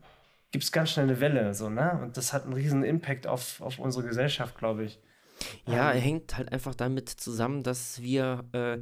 [0.51, 1.99] gibt es ganz schnell eine Welle, so, ne?
[2.01, 4.99] Und das hat einen riesen Impact auf, auf unsere Gesellschaft, glaube ich.
[5.65, 8.79] Ja, Ähm, hängt halt einfach damit zusammen, dass wir, äh,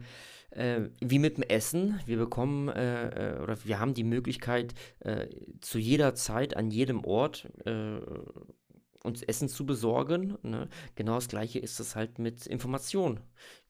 [0.51, 5.27] äh, wie mit dem Essen, wir bekommen äh, äh, oder wir haben die Möglichkeit, äh,
[5.61, 7.99] zu jeder Zeit, an jedem Ort äh,
[9.03, 10.37] uns Essen zu besorgen.
[10.41, 10.67] Ne?
[10.95, 13.19] Genau das Gleiche ist es halt mit Information.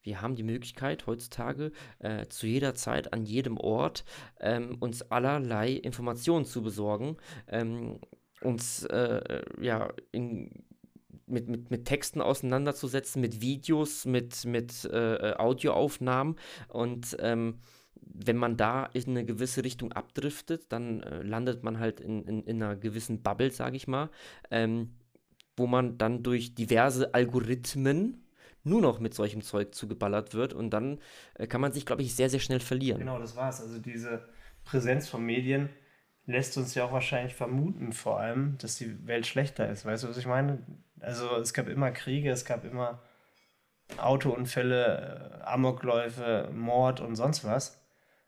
[0.02, 4.06] Wir haben die Möglichkeit heutzutage äh, zu jeder Zeit, an jedem Ort
[4.40, 7.18] ähm, uns allerlei Informationen zu besorgen,
[7.48, 8.00] ähm,
[8.42, 10.64] uns äh, ja in
[11.28, 16.38] mit, mit, mit Texten auseinanderzusetzen, mit Videos, mit, mit äh, Audioaufnahmen.
[16.70, 17.60] Und ähm,
[18.02, 22.44] wenn man da in eine gewisse Richtung abdriftet, dann äh, landet man halt in, in,
[22.44, 24.10] in einer gewissen Bubble, sage ich mal,
[24.50, 24.96] ähm,
[25.56, 28.24] wo man dann durch diverse Algorithmen
[28.68, 30.54] nur noch mit solchem Zeug zugeballert wird.
[30.54, 31.00] Und dann
[31.36, 33.00] äh, kann man sich, glaube ich, sehr, sehr schnell verlieren.
[33.00, 33.62] Genau, das war's.
[33.62, 34.28] Also diese
[34.66, 35.70] Präsenz von Medien
[36.26, 39.86] lässt uns ja auch wahrscheinlich vermuten, vor allem, dass die Welt schlechter ist.
[39.86, 40.60] Weißt du, was ich meine?
[41.00, 43.02] Also es gab immer Kriege, es gab immer
[43.98, 47.82] Autounfälle, äh, Amokläufe, Mord und sonst was.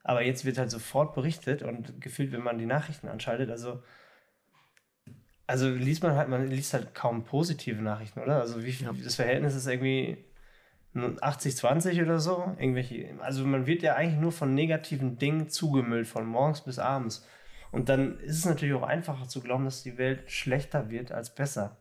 [0.03, 3.83] Aber jetzt wird halt sofort berichtet und gefühlt, wenn man die Nachrichten anschaltet, also
[5.45, 8.39] also liest man halt, man liest halt kaum positive Nachrichten, oder?
[8.39, 8.93] Also wie viel, Ja.
[9.03, 10.23] das Verhältnis ist irgendwie
[11.03, 12.55] 80-20 oder so.
[12.57, 17.25] Irgendwelche, also man wird ja eigentlich nur von negativen Dingen zugemüllt, von morgens bis abends.
[17.71, 21.35] Und dann ist es natürlich auch einfacher zu glauben, dass die Welt schlechter wird als
[21.35, 21.77] besser.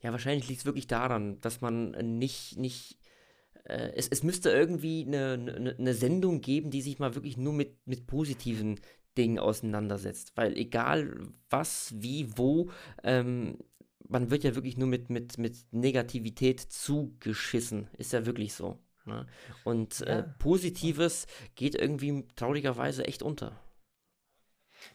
[0.00, 2.98] Ja, wahrscheinlich liegt es wirklich daran, dass man nicht, nicht,
[3.64, 7.52] äh, es, es müsste irgendwie eine, eine, eine Sendung geben, die sich mal wirklich nur
[7.52, 8.80] mit, mit positiven
[9.18, 10.32] Dingen auseinandersetzt.
[10.36, 12.70] Weil egal was, wie, wo,
[13.02, 13.58] ähm,
[14.08, 17.88] man wird ja wirklich nur mit, mit, mit Negativität zugeschissen.
[17.96, 18.78] Ist ja wirklich so.
[19.04, 19.26] Ne?
[19.64, 23.52] Und äh, Positives geht irgendwie traurigerweise echt unter.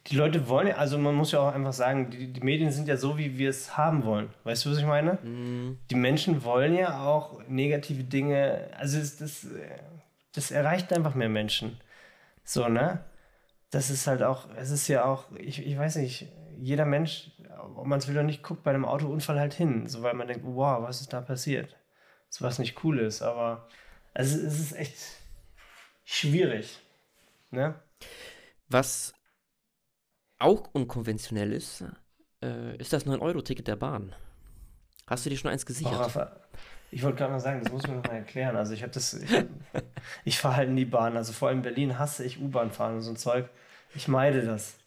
[0.08, 2.88] Die Leute wollen ja, also man muss ja auch einfach sagen, die, die Medien sind
[2.88, 4.30] ja so, wie wir es haben wollen.
[4.44, 5.18] Weißt du, was ich meine?
[5.22, 5.78] Mhm.
[5.90, 9.46] Die Menschen wollen ja auch negative Dinge, also das, das,
[10.32, 11.78] das erreicht einfach mehr Menschen.
[12.44, 13.04] So, ne?
[13.70, 17.86] Das ist halt auch, es ist ja auch, ich, ich weiß nicht, jeder Mensch, ob
[17.86, 20.44] man es will oder nicht, guckt bei einem Autounfall halt hin, so weil man denkt,
[20.44, 21.76] wow, was ist da passiert?
[22.28, 23.68] So was nicht cool ist, aber
[24.14, 24.96] also es ist echt
[26.04, 26.80] schwierig.
[27.50, 27.74] Ne?
[28.68, 29.14] Was
[30.38, 31.84] auch unkonventionell ist,
[32.42, 34.14] äh, ist das 9-Euro-Ticket der Bahn.
[35.06, 35.94] Hast du dir schon eins gesichert?
[35.94, 36.40] Oh, Rafa,
[36.90, 38.56] ich wollte gerade mal sagen, das muss man noch mal erklären.
[38.56, 39.30] Also ich habe das, ich,
[40.24, 41.16] ich fahre halt in die Bahn.
[41.16, 43.48] Also vor allem in Berlin hasse ich U-Bahn fahren und so ein Zeug.
[43.94, 44.78] Ich meide das.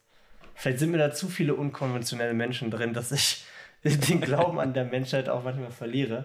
[0.56, 3.44] Vielleicht sind mir da zu viele unkonventionelle Menschen drin, dass ich
[3.84, 6.24] den Glauben an der Menschheit auch manchmal verliere.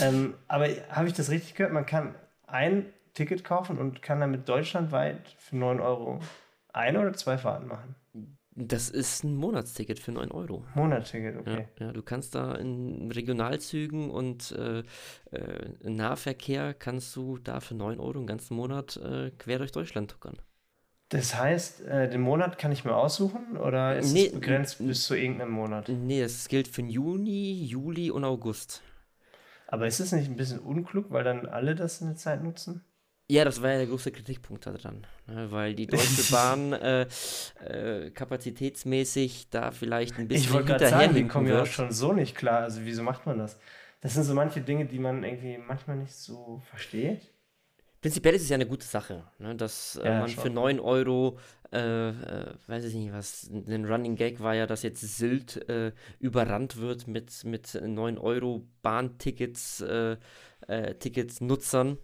[0.00, 1.72] Ähm, aber habe ich das richtig gehört?
[1.72, 2.14] Man kann
[2.46, 6.20] ein Ticket kaufen und kann damit deutschlandweit für 9 Euro
[6.72, 7.94] eine oder zwei Fahrten machen.
[8.54, 10.66] Das ist ein Monatsticket für 9 Euro.
[10.74, 11.68] Monatsticket, okay.
[11.78, 14.82] Ja, ja, du kannst da in Regionalzügen und äh,
[15.30, 20.10] äh, Nahverkehr kannst du da für 9 Euro einen ganzen Monat äh, quer durch Deutschland
[20.10, 20.36] tuckern.
[21.12, 25.02] Das heißt, äh, den Monat kann ich mir aussuchen oder ist Nee, es begrenzt bis
[25.04, 25.90] zu irgendeinem Monat?
[25.90, 28.82] Nee, das gilt für Juni, Juli und August.
[29.66, 32.82] Aber ist es nicht ein bisschen unklug, weil dann alle das in der Zeit nutzen?
[33.28, 37.06] Ja, das war ja der große Kritikpunkt daran, ne, weil die Deutsche Bahn äh,
[37.60, 41.92] äh, kapazitätsmäßig da vielleicht ein bisschen Ich wollte gerade sagen, die kommen ja auch schon
[41.92, 42.62] so nicht klar.
[42.62, 43.58] Also wieso macht man das?
[44.00, 47.31] Das sind so manche Dinge, die man irgendwie manchmal nicht so versteht.
[48.02, 50.42] Prinzipiell ist es ja eine gute Sache, ne, dass äh, Ja, man schon.
[50.42, 51.38] für 9 Euro,
[51.72, 55.92] äh, äh, weiß ich nicht was, ein Running Gag war ja, dass jetzt Sylt äh,
[56.18, 60.16] überrannt wird mit, mit 9 Euro Bahntickets, äh,
[60.98, 61.96] Tickets Nutzern.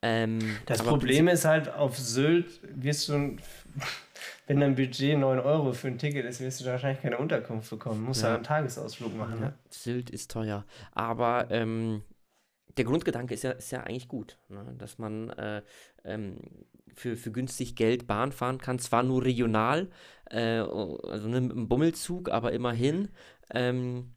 [0.00, 3.36] Ähm, Das Problem ist halt, auf Sylt wirst du,
[4.46, 7.70] wenn dein Budget 9 Euro für ein Ticket ist, wirst du da wahrscheinlich keine Unterkunft
[7.70, 8.02] bekommen.
[8.02, 8.28] Musst Ja.
[8.30, 9.34] ja einen Tagesausflug machen.
[9.40, 9.54] Ja, Ne?
[9.70, 10.64] Sylt ist teuer.
[10.92, 12.02] Aber ähm,
[12.76, 14.74] der Grundgedanke ist ja, ist ja eigentlich gut, ne?
[14.78, 15.62] dass man äh,
[16.04, 16.38] ähm,
[16.94, 18.78] für, für günstig Geld Bahn fahren kann.
[18.78, 19.90] Zwar nur regional,
[20.30, 23.08] äh, also ne, mit einem Bummelzug, aber immerhin.
[23.50, 24.14] Ähm,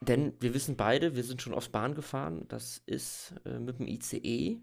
[0.00, 3.86] denn wir wissen beide, wir sind schon oft Bahn gefahren, das ist äh, mit dem
[3.86, 4.60] ICE.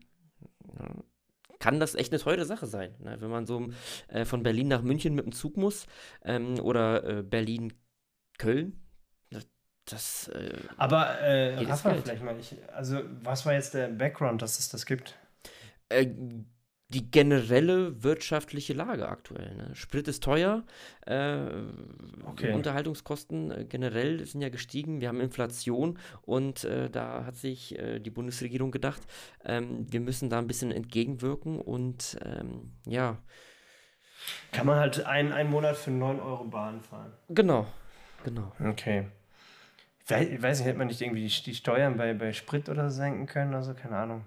[0.80, 0.95] Ja,
[1.60, 3.18] kann das echt eine teure Sache sein, ne?
[3.20, 3.70] wenn man so
[4.10, 5.88] äh, von Berlin nach München mit dem Zug muss
[6.24, 8.83] ähm, oder äh, Berlin-Köln.
[9.86, 12.04] Das, äh, Aber äh, Rafa, Geld.
[12.04, 15.16] vielleicht mal, ich, also was war jetzt der Background, dass es das gibt?
[15.90, 16.08] äh,
[16.90, 19.56] die generelle wirtschaftliche Lage aktuell.
[19.56, 19.72] Ne?
[19.76, 20.64] Sprit ist teuer,
[21.08, 21.38] äh,
[22.26, 22.54] Okay.
[22.54, 28.00] Unterhaltungskosten äh, generell sind ja gestiegen, wir haben Inflation und äh, da hat sich äh,
[28.00, 29.02] die Bundesregierung gedacht,
[29.44, 33.18] ähm, wir müssen da ein bisschen entgegenwirken und ähm, ja,
[34.52, 37.12] Kann man halt ein, einen Monat für 9 Euro Bahn fahren.
[37.30, 37.66] genau,
[38.24, 38.52] genau.
[38.64, 39.08] Okay.
[40.06, 42.68] Ich weiß, ich weiß nicht, hätte man nicht irgendwie die, die Steuern bei, bei Sprit
[42.70, 43.54] oder so senken können?
[43.54, 44.26] Also keine Ahnung.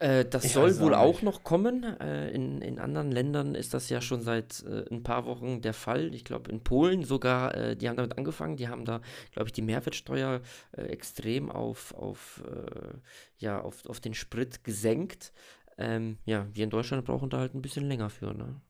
[0.00, 1.84] Äh, das Ich soll wohl auch auch noch kommen.
[2.00, 5.74] Äh, in, in anderen Ländern ist das ja schon seit äh, ein paar Wochen der
[5.74, 6.14] Fall.
[6.14, 8.56] Ich glaube, in Polen sogar, äh, die haben damit angefangen.
[8.56, 9.02] Die haben da,
[9.32, 10.40] glaube ich, die Mehrwertsteuer
[10.72, 12.96] äh, extrem auf, auf, äh,
[13.38, 15.32] ja, auf, auf den Sprit gesenkt.
[15.76, 18.32] Ähm, ja, wir in Deutschland brauchen da halt ein bisschen länger für.
[18.32, 18.60] Ne?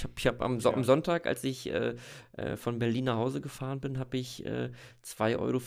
[0.00, 0.76] Ich habe ich hab am, so Ja.
[0.76, 1.94] am Sonntag, als ich äh,
[2.38, 4.70] äh, von Berlin nach Hause gefahren bin, habe ich äh,
[5.04, 5.60] 2,40 Euro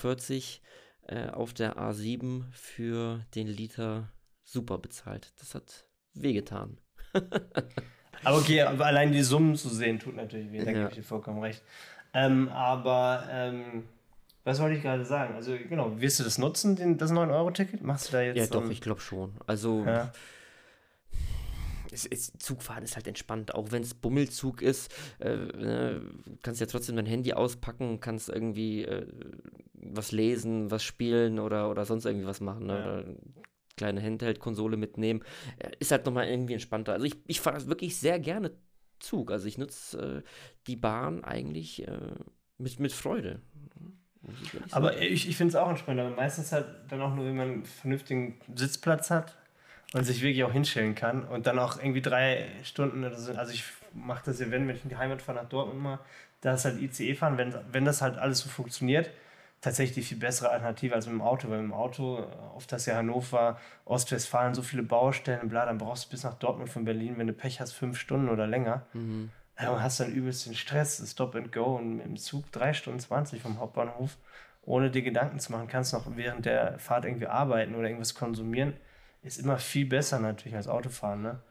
[1.07, 4.09] äh, auf der A7 für den Liter
[4.43, 5.34] super bezahlt.
[5.39, 6.79] Das hat wehgetan.
[8.23, 10.79] Aber okay, aber allein die Summen zu sehen, tut natürlich weh, da Ja.
[10.79, 11.61] gebe ich dir vollkommen recht.
[12.13, 13.84] Ähm, aber ähm,
[14.45, 15.36] was wollte ich gerade sagen?
[15.36, 17.81] Also genau, wirst du das nutzen, den, das 9-Euro-Ticket?
[17.84, 19.34] Machst du da jetzt Ja, doch, ein- ich glaube schon.
[19.45, 20.11] Also, Ja.
[21.93, 24.93] Es, es, Zugfahren ist halt entspannt, auch wenn es Bummelzug ist.
[25.19, 26.01] Äh, ne,
[26.41, 29.07] kannst ja trotzdem dein Handy auspacken, kannst irgendwie äh,
[29.73, 32.67] was lesen, was spielen oder, oder sonst irgendwie was machen.
[32.67, 32.73] Ne?
[32.73, 32.83] Ja.
[32.83, 33.15] Oder eine
[33.77, 35.23] kleine Handheld-Konsole mitnehmen.
[35.79, 36.93] Ist halt nochmal irgendwie entspannter.
[36.93, 38.51] Also, ich, ich fahre wirklich sehr gerne
[38.99, 39.31] Zug.
[39.31, 40.29] Also, ich nutze äh,
[40.67, 42.15] die Bahn eigentlich äh,
[42.57, 43.41] mit, mit Freude.
[44.41, 47.35] Ich Aber ich, ich finde es auch entspannt, aber meistens halt dann auch nur, wenn
[47.35, 49.37] man einen vernünftigen Sitzplatz hat
[49.93, 53.33] und sich wirklich auch hinstellen kann und dann auch irgendwie drei Stunden oder so.
[53.33, 53.63] Also ich
[53.93, 55.99] mache das ja, wenn, wenn ich in die Heimat fahre nach Dortmund mal,
[56.41, 59.09] da ist halt ICE fahren, wenn, wenn das halt alles so funktioniert,
[59.61, 62.71] tatsächlich die viel bessere Alternative als mit dem Auto, weil mit dem Auto, äh, oft
[62.71, 66.83] das ja Hannover, Ostwestfalen, so viele Baustellen, bla, dann brauchst du bis nach Dortmund von
[66.83, 68.85] Berlin, wenn du Pech hast, fünf Stunden oder länger.
[68.93, 69.31] Mhm.
[69.59, 72.99] Ja, und hast dann übelst den Stress, Stop and Go und dem Zug 3 Stunden
[72.99, 74.17] 20 vom Hauptbahnhof,
[74.63, 78.73] ohne dir Gedanken zu machen, kannst noch während der Fahrt irgendwie arbeiten oder irgendwas konsumieren.
[79.24, 81.41] Ist immer viel besser natürlich als Autofahren, ne?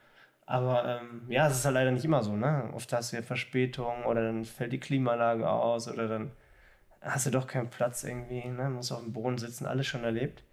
[0.44, 2.70] Aber ähm, ja, es ist halt leider nicht immer so, ne?
[2.74, 6.32] Oft hast du ja Verspätung oder dann fällt die Klimaanlage aus oder dann
[7.00, 8.68] hast du doch keinen Platz irgendwie, ne?
[8.70, 10.44] Musst auf dem Boden sitzen, alles schon erlebt.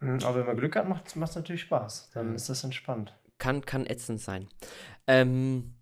[0.00, 2.10] Mhm, aber wenn man Glück hat, macht es natürlich Spaß.
[2.14, 2.34] Dann mhm.
[2.34, 3.14] ist das entspannt.
[3.38, 4.48] Kann, kann ätzend sein.
[5.06, 5.74] Ähm,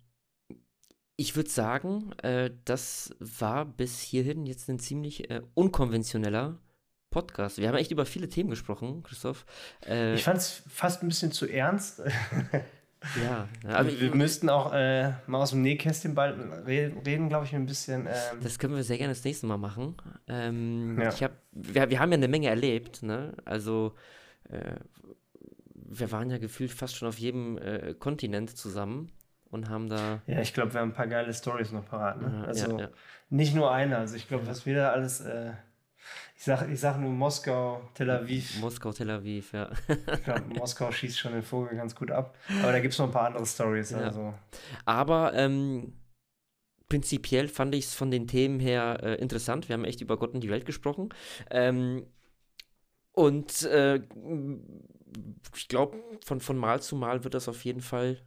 [1.15, 6.57] ich würde sagen, äh, das war bis hierhin jetzt ein ziemlich äh, unkonventioneller
[7.13, 7.59] Podcast.
[7.59, 9.45] Wir haben echt über viele Themen gesprochen, Christoph.
[9.87, 12.01] Äh, ich fand es fast ein bisschen zu ernst.
[13.23, 17.45] ja, aber wir, wir müssten auch äh, mal aus dem Nähkästchen bald reden, reden glaube
[17.45, 18.07] ich, ein bisschen.
[18.07, 19.95] Ähm das können wir sehr gerne das nächste Mal machen.
[20.27, 21.09] Ähm, ja.
[21.09, 23.33] ich hab, wir, wir haben ja eine Menge erlebt, ne?
[23.45, 23.93] Also
[24.49, 24.75] äh,
[25.75, 29.11] wir waren ja gefühlt fast schon auf jedem äh, Kontinent zusammen
[29.51, 30.23] und haben da.
[30.25, 32.19] Ja, ich glaube, wir haben ein paar geile Stories noch parat.
[32.19, 32.43] Ne?
[32.47, 32.89] Also ja, ja.
[33.29, 33.97] nicht nur eine.
[33.99, 35.21] Also ich glaube, was wir da alles.
[36.43, 38.59] Ich sage ich sag nur Moskau, Tel Aviv.
[38.59, 39.69] Moskau, Tel Aviv, ja.
[39.87, 42.35] ich glaube, Moskau schießt schon den Vogel ganz gut ab.
[42.61, 43.93] Aber da gibt es noch ein paar andere Stories.
[43.93, 44.33] Also.
[44.83, 45.93] Aber ähm,
[46.89, 49.69] prinzipiell fand ich es von den Themen her äh, interessant.
[49.69, 51.13] Wir haben echt über Gott und die Welt gesprochen.
[51.49, 52.07] Ähm,
[53.13, 54.01] und äh,
[55.55, 58.17] ich glaube, von, von Mal zu Mal wird das auf jeden Fall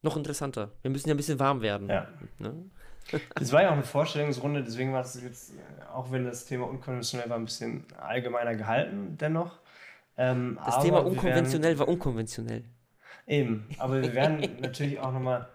[0.00, 0.72] noch interessanter.
[0.80, 1.90] Wir müssen ja ein bisschen warm werden.
[1.90, 2.08] Ja.
[2.38, 2.70] Ne?
[3.34, 5.52] Das war ja auch eine Vorstellungsrunde, deswegen war es jetzt,
[5.92, 9.58] auch wenn das Thema unkonventionell war, ein bisschen allgemeiner gehalten dennoch.
[10.16, 12.64] Ähm, das Thema unkonventionell werden, war unkonventionell.
[13.26, 15.48] Eben, aber wir werden natürlich auch nochmal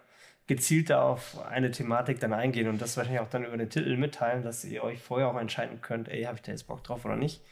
[0.46, 4.42] gezielter auf eine Thematik dann eingehen und das wahrscheinlich auch dann über den Titel mitteilen,
[4.42, 7.16] dass ihr euch vorher auch entscheiden könnt, ey, habe ich da jetzt Bock drauf oder
[7.16, 7.42] nicht.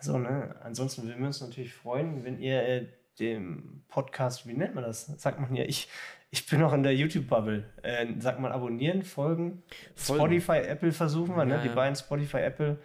[0.00, 0.54] So, ne?
[0.62, 2.86] Ansonsten würden wir uns natürlich freuen, wenn ihr äh,
[3.18, 5.06] dem Podcast, wie nennt man das?
[5.06, 5.88] Sagt man ja, ich,
[6.30, 7.64] ich bin noch in der YouTube-Bubble.
[7.82, 9.62] Äh, sagt man abonnieren, folgen.
[9.94, 10.20] folgen.
[10.20, 11.54] Spotify, Apple versuchen wir, ne?
[11.54, 12.78] Ja, Die beiden Spotify, Apple.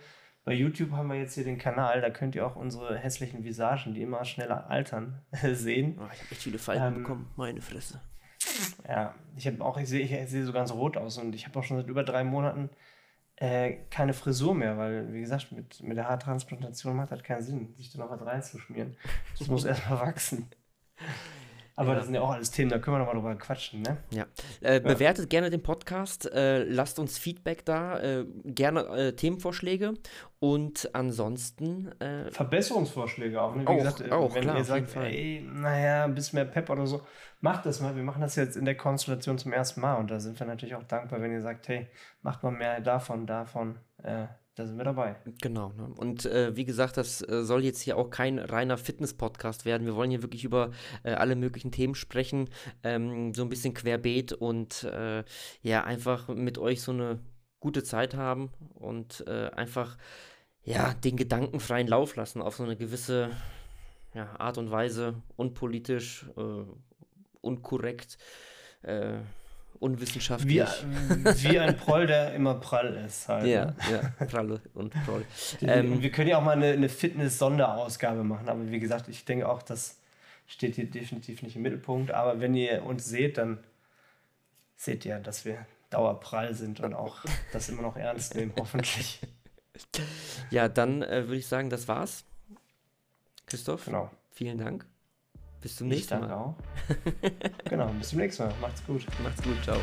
[0.44, 3.94] Bei YouTube haben wir jetzt hier den Kanal, da könnt ihr auch unsere hässlichen Visagen,
[3.94, 5.22] die immer schneller altern,
[5.52, 5.98] sehen.
[6.00, 8.02] Oh, ich habe echt viele Falten ähm, bekommen, meine Fresse.
[8.88, 11.60] Ja, ich habe auch, ich sehe ich seh so ganz rot aus und ich habe
[11.60, 12.72] auch schon seit über drei Monaten
[13.42, 17.74] äh, keine Frisur mehr, weil, wie gesagt, mit, mit der Haartransplantation macht das keinen Sinn,
[17.76, 18.96] sich da noch was reinzuschmieren.
[19.39, 20.48] Das muss erstmal wachsen.
[21.82, 21.96] Aber ja.
[21.96, 23.98] das sind ja auch alles Themen, da können wir nochmal drüber quatschen, ne?
[24.12, 24.28] Ja.
[24.62, 24.80] Äh, ja.
[24.80, 29.96] Bewertet gerne den Podcast, äh, lasst uns Feedback da, äh, gerne äh, Themenvorschläge
[30.38, 31.92] und ansonsten.
[32.00, 33.64] Äh, Verbesserungsvorschläge auch, ne?
[33.64, 36.70] Wie auch, gesagt, äh, auch, wenn klar, ihr sagt, ey, naja, ein bisschen mehr Pep
[36.70, 37.02] oder so,
[37.40, 37.96] macht das mal.
[37.96, 40.76] Wir machen das jetzt in der Konstellation zum ersten Mal und da sind wir natürlich
[40.76, 41.88] auch dankbar, wenn ihr sagt, hey,
[42.22, 43.80] macht mal mehr davon, davon
[44.56, 45.16] da sind wir dabei.
[45.41, 45.72] Genau.
[45.78, 45.93] Ne?
[45.95, 49.86] Und äh, wie gesagt, das äh, soll jetzt hier auch kein reiner Fitness-Podcast werden.
[49.86, 50.72] Wir wollen hier wirklich über
[51.04, 52.49] äh, alle möglichen Themen sprechen,
[52.84, 55.24] ähm, so ein bisschen querbeet und äh,
[55.62, 57.20] ja, einfach mit euch so eine
[57.62, 59.97] gute Zeit haben und äh, einfach
[60.64, 63.32] ja, den Gedanken freien Lauf lassen auf so eine gewisse
[64.14, 66.64] ja, Art und Weise, unpolitisch, äh,
[67.39, 68.18] unkorrekt
[69.82, 70.56] unwissenschaftlich.
[70.58, 73.28] Wie, wie ein Proll, der immer prall ist.
[73.28, 73.76] Halt, ja, ne?
[73.92, 75.26] ja, prall und Proll.
[75.62, 79.50] ähm, wir können ja auch mal eine, eine Fitness-Sonderausgabe machen, aber wie gesagt, ich denke
[79.50, 79.98] auch, das
[80.46, 82.12] steht hier definitiv nicht im Mittelpunkt.
[82.12, 83.64] Aber wenn ihr uns seht, dann
[84.76, 89.20] seht ihr, dass wir dauerprall sind und auch das immer noch ernst nehmen, hoffentlich.
[90.52, 92.24] Ja, dann äh, würde ich sagen, das war's.
[93.48, 94.12] Christoph, genau.
[94.32, 94.86] vielen Dank.
[95.62, 96.32] Bis zum nächsten Mal.
[96.32, 96.55] auch.
[97.70, 98.53] genau, bis zum nächsten Mal.
[98.62, 99.05] Macht's gut.
[99.24, 99.64] Macht's gut.
[99.64, 99.78] Ciao.